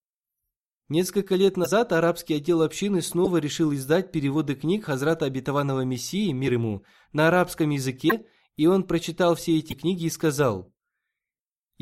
Несколько 0.89 1.37
лет 1.37 1.57
назад 1.59 1.93
арабский 1.93 2.35
отдел 2.35 2.63
общины 2.63 3.03
снова 3.03 3.37
решил 3.37 3.75
издать 3.75 4.11
переводы 4.11 4.55
книг 4.55 4.87
Хазрата 4.87 5.27
Обетованного 5.27 5.83
Мессии, 5.83 6.33
мир 6.33 6.55
ему, 6.55 6.83
на 7.13 7.29
арабском 7.29 7.71
языке, 7.71 8.27
и 8.57 8.67
он 8.67 8.85
прочитал 8.85 9.35
все 9.35 9.59
эти 9.59 9.75
книги 9.75 10.05
и 10.05 10.11
сказал, 10.11 10.72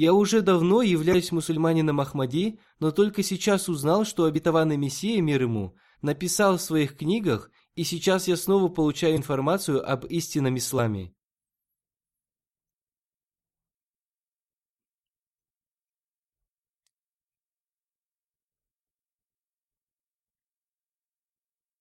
я 0.01 0.14
уже 0.14 0.40
давно 0.40 0.80
являюсь 0.80 1.30
мусульманином 1.30 2.01
Ахмади, 2.01 2.59
но 2.78 2.90
только 2.90 3.22
сейчас 3.22 3.68
узнал, 3.68 4.07
что 4.07 4.24
обетованный 4.24 4.78
Мессия, 4.78 5.20
мир 5.20 5.42
ему, 5.42 5.76
написал 6.01 6.57
в 6.57 6.62
своих 6.62 6.96
книгах, 6.96 7.51
и 7.74 7.84
сейчас 7.84 8.26
я 8.26 8.38
снова 8.38 8.70
получаю 8.70 9.14
информацию 9.16 9.86
об 9.86 10.07
истинном 10.07 10.57
исламе. 10.57 11.12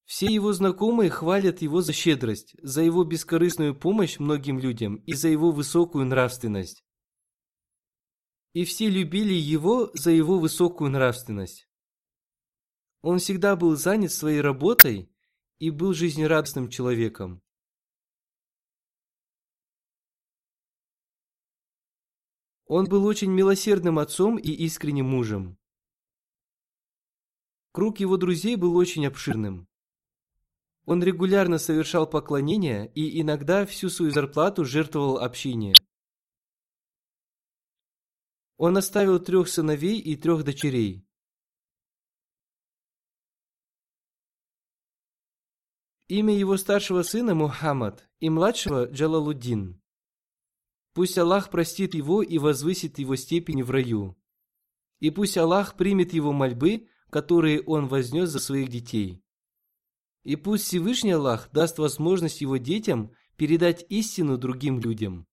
Все 0.03 0.25
его 0.25 0.51
знакомые 0.51 1.09
хвалят 1.09 1.61
его 1.61 1.81
за 1.81 1.93
щедрость, 1.93 2.53
за 2.61 2.81
его 2.81 3.05
бескорыстную 3.05 3.79
помощь 3.79 4.19
многим 4.19 4.59
людям 4.59 4.95
и 5.05 5.13
за 5.13 5.29
его 5.29 5.51
высокую 5.51 6.05
нравственность. 6.05 6.83
И 8.53 8.65
все 8.65 8.89
любили 8.89 9.33
его 9.33 9.91
за 9.93 10.11
его 10.11 10.39
высокую 10.39 10.89
нравственность. 10.89 11.67
Он 13.01 13.19
всегда 13.19 13.55
был 13.55 13.75
занят 13.75 14.11
своей 14.11 14.41
работой 14.41 15.09
и 15.59 15.69
был 15.69 15.93
жизнерадостным 15.93 16.69
человеком. 16.69 17.41
Он 22.65 22.85
был 22.85 23.05
очень 23.05 23.31
милосердным 23.31 23.97
отцом 23.97 24.37
и 24.37 24.51
искренним 24.51 25.07
мужем. 25.07 25.57
Круг 27.71 27.99
его 27.99 28.17
друзей 28.17 28.55
был 28.55 28.75
очень 28.75 29.07
обширным. 29.07 29.67
Он 30.85 31.03
регулярно 31.03 31.57
совершал 31.57 32.07
поклонения 32.07 32.85
и 32.95 33.21
иногда 33.21 33.65
всю 33.65 33.89
свою 33.89 34.11
зарплату 34.11 34.65
жертвовал 34.65 35.19
общине. 35.19 35.73
Он 38.59 38.75
оставил 38.75 39.19
трех 39.21 39.47
сыновей 39.47 39.99
и 39.99 40.17
трех 40.17 40.43
дочерей. 40.43 41.07
Имя 46.09 46.37
его 46.37 46.57
старшего 46.57 47.03
сына 47.03 47.35
Мухаммад 47.35 48.09
и 48.19 48.29
младшего 48.29 48.91
Джалалуддин. 48.91 49.81
Пусть 50.93 51.17
Аллах 51.17 51.49
простит 51.49 51.93
его 51.93 52.21
и 52.21 52.37
возвысит 52.37 52.99
его 52.99 53.15
степень 53.15 53.63
в 53.63 53.71
раю. 53.71 54.17
И 54.99 55.09
пусть 55.09 55.37
Аллах 55.37 55.77
примет 55.77 56.11
его 56.11 56.33
мольбы, 56.33 56.89
которые 57.09 57.61
он 57.61 57.87
вознес 57.87 58.27
за 58.27 58.39
своих 58.39 58.67
детей. 58.67 59.23
И 60.23 60.35
пусть 60.35 60.65
Всевышний 60.65 61.11
Аллах 61.11 61.49
даст 61.53 61.77
возможность 61.77 62.41
его 62.41 62.57
детям 62.57 63.15
передать 63.37 63.85
истину 63.87 64.37
другим 64.37 64.81
людям. 64.81 65.28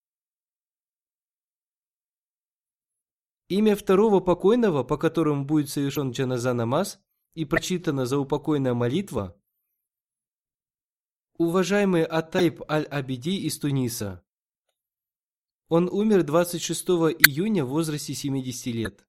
Имя 3.48 3.76
второго 3.76 4.20
покойного, 4.20 4.82
по 4.82 4.96
которому 4.96 5.44
будет 5.44 5.70
совершен 5.70 6.10
джаназа 6.10 6.52
намаз 6.52 7.00
и 7.34 7.44
прочитана 7.44 8.06
заупокойная 8.06 8.74
молитва, 8.74 9.36
Уважаемый 11.38 12.02
Атайб 12.02 12.62
Аль-Абиди 12.66 13.36
из 13.46 13.58
Туниса. 13.58 14.24
Он 15.68 15.86
умер 15.90 16.22
26 16.22 16.88
июня 17.20 17.66
в 17.66 17.68
возрасте 17.68 18.14
70 18.14 18.66
лет. 18.74 19.06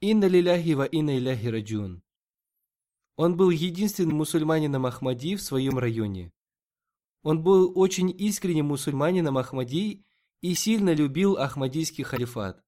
Инна 0.00 0.24
лиляхи 0.24 0.70
ва 0.70 0.86
инна 0.86 1.18
иляхи 1.18 1.48
раджун. 1.48 2.02
Он 3.16 3.36
был 3.36 3.50
единственным 3.50 4.16
мусульманином 4.16 4.86
Ахмади 4.86 5.36
в 5.36 5.42
своем 5.42 5.78
районе. 5.78 6.32
Он 7.22 7.42
был 7.42 7.78
очень 7.78 8.10
искренним 8.10 8.68
мусульманином 8.68 9.36
Ахмади 9.36 10.02
и 10.40 10.54
сильно 10.54 10.94
любил 10.94 11.36
Ахмадийский 11.36 12.04
халифат. 12.04 12.64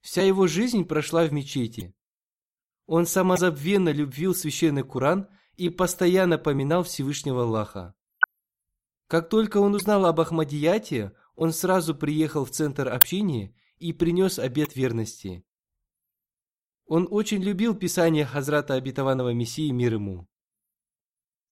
Вся 0.00 0.22
его 0.22 0.46
жизнь 0.46 0.84
прошла 0.84 1.26
в 1.26 1.32
мечети. 1.32 1.94
Он 2.86 3.06
самозабвенно 3.06 3.90
любил 3.90 4.34
священный 4.34 4.82
Куран 4.82 5.28
и 5.56 5.68
постоянно 5.68 6.38
поминал 6.38 6.84
Всевышнего 6.84 7.42
Аллаха. 7.42 7.94
Как 9.08 9.28
только 9.28 9.58
он 9.58 9.74
узнал 9.74 10.06
об 10.06 10.20
Ахмадияте, 10.20 11.12
он 11.34 11.52
сразу 11.52 11.94
приехал 11.94 12.44
в 12.44 12.50
центр 12.50 12.88
общения 12.88 13.54
и 13.78 13.92
принес 13.92 14.38
обет 14.38 14.76
верности. 14.76 15.44
Он 16.86 17.06
очень 17.10 17.42
любил 17.42 17.74
писание 17.74 18.24
Хазрата 18.24 18.74
Обетованного 18.74 19.34
Мессии 19.34 19.70
мир 19.70 19.94
ему. 19.94 20.28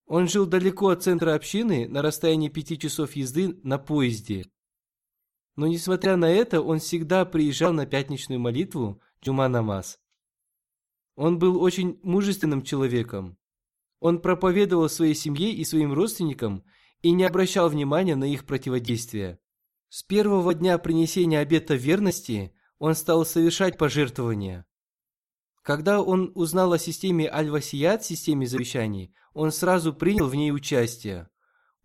Он 0.06 0.28
жил 0.28 0.46
далеко 0.46 0.88
от 0.88 1.02
центра 1.02 1.34
общины, 1.34 1.88
на 1.88 2.00
расстоянии 2.00 2.48
пяти 2.48 2.78
часов 2.78 3.12
езды 3.16 3.58
на 3.62 3.78
поезде. 3.78 4.50
Но 5.56 5.66
несмотря 5.66 6.16
на 6.16 6.30
это, 6.30 6.60
он 6.60 6.78
всегда 6.78 7.24
приезжал 7.24 7.72
на 7.72 7.86
пятничную 7.86 8.38
молитву 8.38 9.00
Джума 9.22 9.48
Намаз. 9.48 9.98
Он 11.16 11.38
был 11.38 11.62
очень 11.62 11.98
мужественным 12.02 12.62
человеком. 12.62 13.38
Он 14.00 14.20
проповедовал 14.20 14.90
своей 14.90 15.14
семье 15.14 15.50
и 15.50 15.64
своим 15.64 15.94
родственникам 15.94 16.62
и 17.00 17.10
не 17.10 17.24
обращал 17.24 17.70
внимания 17.70 18.16
на 18.16 18.24
их 18.24 18.44
противодействие. 18.44 19.38
С 19.88 20.02
первого 20.02 20.52
дня 20.52 20.76
принесения 20.76 21.40
обета 21.40 21.74
верности 21.74 22.52
он 22.78 22.94
стал 22.94 23.24
совершать 23.24 23.78
пожертвования. 23.78 24.66
Когда 25.62 26.02
он 26.02 26.32
узнал 26.34 26.74
о 26.74 26.78
системе 26.78 27.30
Аль-Васият, 27.30 28.04
системе 28.04 28.46
завещаний, 28.46 29.14
он 29.32 29.50
сразу 29.50 29.94
принял 29.94 30.28
в 30.28 30.34
ней 30.34 30.52
участие. 30.52 31.28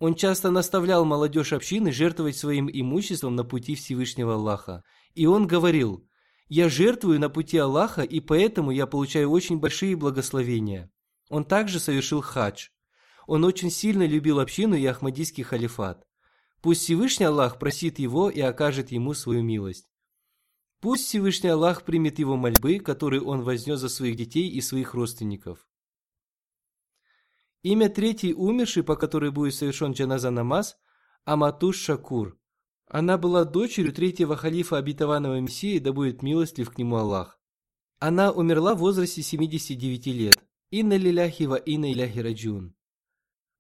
Он 0.02 0.16
часто 0.16 0.50
наставлял 0.50 1.06
молодежь 1.06 1.54
общины 1.54 1.92
жертвовать 1.92 2.36
своим 2.36 2.68
имуществом 2.74 3.36
на 3.36 3.44
пути 3.44 3.76
Всевышнего 3.76 4.34
Аллаха. 4.34 4.84
И 5.14 5.28
он 5.28 5.46
говорил, 5.46 6.04
«Я 6.50 6.70
жертвую 6.70 7.20
на 7.20 7.30
пути 7.30 7.60
Аллаха, 7.60 8.02
и 8.02 8.20
поэтому 8.20 8.72
я 8.72 8.88
получаю 8.88 9.30
очень 9.30 9.60
большие 9.60 9.96
благословения». 9.96 10.92
Он 11.30 11.46
также 11.46 11.80
совершил 11.80 12.22
хадж. 12.22 12.70
Он 13.28 13.46
очень 13.46 13.70
сильно 13.70 14.08
любил 14.08 14.40
общину 14.40 14.74
и 14.74 14.84
Ахмадийский 14.88 15.44
халифат. 15.44 16.04
Пусть 16.64 16.82
Всевышний 16.82 17.28
Аллах 17.28 17.60
просит 17.60 18.00
его 18.00 18.32
и 18.32 18.42
окажет 18.42 18.92
ему 18.92 19.14
свою 19.14 19.44
милость. 19.44 19.88
Пусть 20.80 21.06
Всевышний 21.06 21.50
Аллах 21.50 21.86
примет 21.86 22.18
его 22.18 22.38
мольбы, 22.38 22.80
которые 22.80 23.22
он 23.22 23.44
вознес 23.44 23.80
за 23.80 23.88
своих 23.88 24.16
детей 24.16 24.50
и 24.50 24.62
своих 24.62 24.96
родственников. 24.96 25.68
Имя 27.64 27.90
третьей 27.90 28.34
умершей, 28.34 28.84
по 28.84 28.96
которой 28.96 29.32
будет 29.32 29.54
совершен 29.54 29.92
джаназа 29.92 30.32
намаз, 30.32 30.78
Аматуш 31.26 31.78
Шакур. 31.78 32.40
Она 32.88 33.18
была 33.18 33.46
дочерью 33.46 33.94
третьего 33.94 34.36
халифа 34.36 34.78
обетованного 34.78 35.40
Мессии, 35.40 35.78
да 35.80 35.94
будет 35.94 36.24
милостлив 36.24 36.70
к 36.72 36.78
нему 36.78 36.98
Аллах. 36.98 37.40
Она 38.00 38.32
умерла 38.32 38.74
в 38.74 38.80
возрасте 38.80 39.22
79 39.22 40.08
лет. 40.08 40.44
Инна 40.72 40.98
лиляхи 40.98 41.44
ва 41.44 41.56
инна 41.56 41.92
иляхи 41.92 42.20
раджун. 42.20 42.74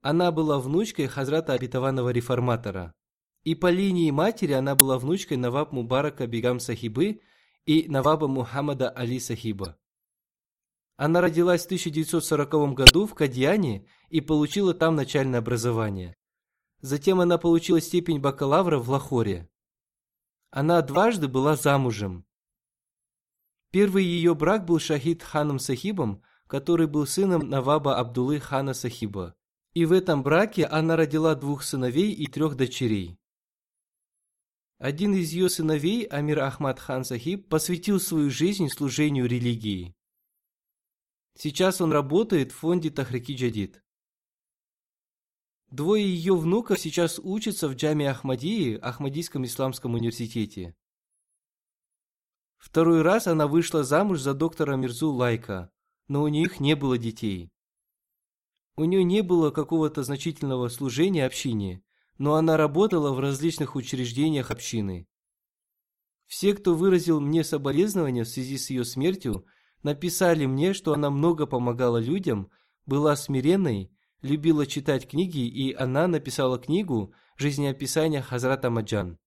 Она 0.01 0.31
была 0.31 0.59
внучкой 0.59 1.07
Хазрата 1.07 1.53
Обетованного 1.53 2.09
Реформатора. 2.09 2.95
И 3.43 3.53
по 3.53 3.69
линии 3.69 4.09
матери 4.09 4.53
она 4.53 4.75
была 4.75 4.97
внучкой 4.97 5.37
Наваб 5.37 5.71
Мубарака 5.71 6.25
Бегам 6.25 6.59
Сахибы 6.59 7.21
и 7.65 7.87
Наваба 7.87 8.27
Мухаммада 8.27 8.89
Али 8.89 9.19
Сахиба. 9.19 9.77
Она 11.03 11.19
родилась 11.19 11.63
в 11.63 11.65
1940 11.65 12.75
году 12.75 13.07
в 13.07 13.15
Кадьяне 13.15 13.87
и 14.09 14.21
получила 14.21 14.75
там 14.75 14.95
начальное 14.95 15.39
образование. 15.39 16.15
Затем 16.81 17.19
она 17.19 17.39
получила 17.39 17.81
степень 17.81 18.19
бакалавра 18.19 18.77
в 18.77 18.87
Лахоре. 18.87 19.49
Она 20.51 20.79
дважды 20.83 21.27
была 21.27 21.55
замужем. 21.55 22.23
Первый 23.71 24.03
ее 24.03 24.35
брак 24.35 24.65
был 24.65 24.77
Шахид 24.77 25.23
ханом 25.23 25.57
Сахибом, 25.57 26.21
который 26.45 26.85
был 26.85 27.07
сыном 27.07 27.49
Наваба 27.49 27.97
Абдулы 27.97 28.39
хана 28.39 28.75
Сахиба. 28.75 29.33
И 29.73 29.85
в 29.85 29.93
этом 29.93 30.21
браке 30.21 30.65
она 30.67 30.95
родила 30.95 31.33
двух 31.33 31.63
сыновей 31.63 32.11
и 32.11 32.27
трех 32.27 32.55
дочерей. 32.55 33.17
Один 34.77 35.15
из 35.15 35.31
ее 35.31 35.49
сыновей, 35.49 36.03
Амир 36.03 36.41
Ахмад 36.41 36.79
хан 36.79 37.03
Сахиб, 37.05 37.49
посвятил 37.49 37.99
свою 37.99 38.29
жизнь 38.29 38.69
служению 38.69 39.25
религии. 39.25 39.95
Сейчас 41.43 41.81
он 41.81 41.91
работает 41.91 42.51
в 42.51 42.57
фонде 42.57 42.91
Тахрики 42.91 43.31
Джадид. 43.31 43.83
Двое 45.71 46.05
ее 46.05 46.37
внуков 46.37 46.79
сейчас 46.79 47.17
учатся 47.17 47.67
в 47.67 47.73
Джаме 47.73 48.11
Ахмадии, 48.11 48.77
Ахмадийском 48.77 49.45
исламском 49.45 49.95
университете. 49.95 50.75
Второй 52.59 53.01
раз 53.01 53.25
она 53.25 53.47
вышла 53.47 53.83
замуж 53.83 54.19
за 54.19 54.35
доктора 54.35 54.75
Мирзу 54.75 55.09
Лайка, 55.09 55.71
но 56.07 56.21
у 56.21 56.27
них 56.27 56.59
не 56.59 56.75
было 56.75 56.99
детей. 56.99 57.51
У 58.75 58.83
нее 58.83 59.03
не 59.03 59.23
было 59.23 59.49
какого-то 59.49 60.03
значительного 60.03 60.69
служения 60.69 61.25
общине, 61.25 61.83
но 62.19 62.35
она 62.35 62.55
работала 62.55 63.13
в 63.13 63.19
различных 63.19 63.75
учреждениях 63.75 64.51
общины. 64.51 65.07
Все, 66.27 66.53
кто 66.53 66.75
выразил 66.75 67.19
мне 67.19 67.43
соболезнования 67.43 68.25
в 68.25 68.29
связи 68.29 68.59
с 68.59 68.69
ее 68.69 68.85
смертью, 68.85 69.43
написали 69.83 70.45
мне, 70.45 70.73
что 70.73 70.93
она 70.93 71.09
много 71.09 71.45
помогала 71.45 71.97
людям, 71.97 72.49
была 72.85 73.15
смиренной, 73.15 73.91
любила 74.21 74.65
читать 74.65 75.07
книги, 75.07 75.47
и 75.47 75.73
она 75.73 76.07
написала 76.07 76.59
книгу 76.59 77.13
«Жизнеописание 77.37 78.21
Хазрата 78.21 78.69
Маджан». 78.69 79.17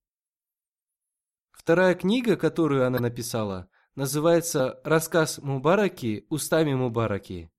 Вторая 1.50 1.94
книга, 1.94 2.36
которую 2.36 2.86
она 2.86 2.98
написала, 2.98 3.68
называется 3.94 4.80
«Рассказ 4.84 5.38
Мубараки 5.38 6.26
устами 6.28 6.74
Мубараки». 6.74 7.50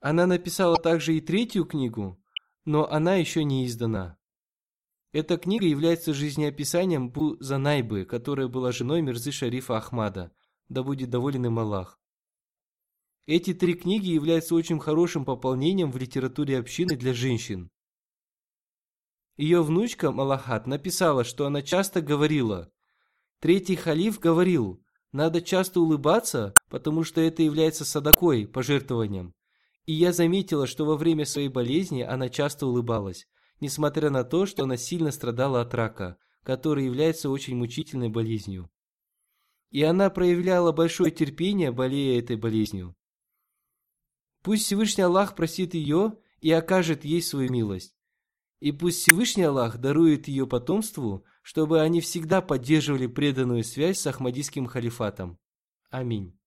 Она 0.00 0.26
написала 0.26 0.76
также 0.76 1.16
и 1.16 1.20
третью 1.20 1.64
книгу, 1.64 2.20
но 2.64 2.88
она 2.90 3.16
еще 3.16 3.44
не 3.44 3.66
издана. 3.66 4.18
Эта 5.12 5.38
книга 5.38 5.66
является 5.66 6.12
жизнеописанием 6.12 7.10
Бу 7.10 7.36
Занайбы, 7.40 8.04
которая 8.04 8.48
была 8.48 8.72
женой 8.72 9.02
Мирзы 9.02 9.32
Шарифа 9.32 9.78
Ахмада, 9.78 10.32
да 10.68 10.82
будет 10.82 11.10
доволен 11.10 11.46
им 11.46 11.58
Аллах. 11.58 12.00
Эти 13.26 13.54
три 13.54 13.74
книги 13.74 14.08
являются 14.08 14.54
очень 14.54 14.78
хорошим 14.78 15.24
пополнением 15.24 15.90
в 15.90 15.96
литературе 15.96 16.58
общины 16.58 16.96
для 16.96 17.12
женщин. 17.12 17.70
Ее 19.36 19.62
внучка 19.62 20.12
Малахат 20.12 20.66
написала, 20.66 21.24
что 21.24 21.46
она 21.46 21.62
часто 21.62 22.00
говорила, 22.00 22.70
«Третий 23.40 23.76
халиф 23.76 24.18
говорил, 24.18 24.82
Надо 25.12 25.40
часто 25.40 25.80
улыбаться, 25.80 26.54
потому 26.68 27.02
что 27.02 27.22
это 27.22 27.42
является 27.42 27.86
садакой, 27.86 28.46
пожертвованием. 28.46 29.34
И 29.86 29.94
я 29.94 30.12
заметила, 30.12 30.66
что 30.66 30.84
во 30.84 30.96
время 30.96 31.24
своей 31.24 31.48
болезни 31.48 32.02
она 32.02 32.28
часто 32.28 32.66
улыбалась, 32.66 33.26
несмотря 33.60 34.10
на 34.10 34.24
то, 34.24 34.44
что 34.44 34.64
она 34.64 34.76
сильно 34.76 35.10
страдала 35.12 35.62
от 35.62 35.72
рака, 35.74 36.18
который 36.42 36.84
является 36.84 37.30
очень 37.30 37.56
мучительной 37.56 38.10
болезнью. 38.10 38.68
И 39.76 39.82
она 39.82 40.08
проявляла 40.08 40.72
большое 40.72 41.10
терпение, 41.10 41.70
болея 41.70 42.18
этой 42.18 42.36
болезнью. 42.36 42.96
Пусть 44.42 44.64
Всевышний 44.64 45.04
Аллах 45.04 45.36
простит 45.36 45.74
ее 45.74 46.16
и 46.40 46.50
окажет 46.50 47.04
ей 47.04 47.20
свою 47.20 47.52
милость. 47.52 47.94
И 48.58 48.72
пусть 48.72 49.02
Всевышний 49.02 49.42
Аллах 49.42 49.76
дарует 49.76 50.28
ее 50.28 50.46
потомству, 50.46 51.26
чтобы 51.42 51.82
они 51.82 52.00
всегда 52.00 52.40
поддерживали 52.40 53.06
преданную 53.06 53.64
связь 53.64 53.98
с 53.98 54.06
Ахмадийским 54.06 54.64
халифатом. 54.64 55.38
Аминь. 55.90 56.40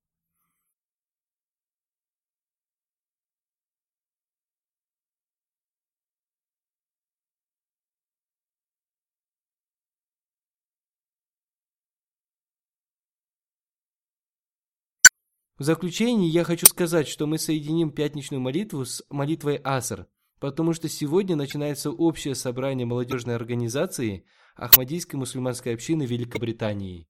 В 15.60 15.64
заключение 15.64 16.30
я 16.30 16.45
хочу 16.45 16.68
сказать, 16.68 17.10
что 17.10 17.28
мы 17.28 17.38
соединим 17.38 17.91
пятничную 17.91 18.39
молитву 18.39 18.86
с 18.86 19.03
молитвой 19.10 19.57
Аср, 19.57 20.07
потому 20.39 20.72
что 20.72 20.88
сегодня 20.88 21.36
начинается 21.36 21.91
общее 21.91 22.34
собрание 22.34 22.88
молодежной 22.88 23.36
организации 23.36 24.24
Ахмадийской 24.55 25.20
мусульманской 25.20 25.74
общины 25.74 26.03
Великобритании. 26.03 27.10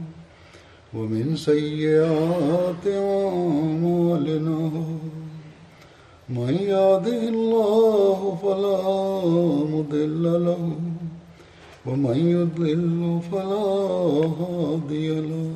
ومن 0.93 1.35
سيئات 1.35 2.85
أعمالنا 2.87 4.59
من 6.29 6.53
يهده 6.53 7.21
الله 7.35 8.37
فلا 8.43 8.81
مضل 9.73 10.23
له 10.45 10.63
ومن 11.85 12.17
يضلل 12.37 13.19
فلا 13.31 13.71
هادي 14.41 15.09
له 15.21 15.51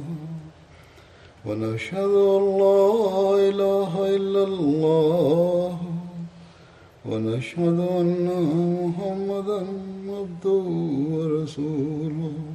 ونشهد 1.45 2.13
أن 2.35 2.43
لا 2.63 2.87
إله 3.49 4.15
إلا 4.15 4.43
الله 4.43 5.77
ونشهد 7.09 7.79
أن 8.01 8.27
محمدا 8.81 9.59
عبده 10.09 10.65
ورسوله 11.15 12.54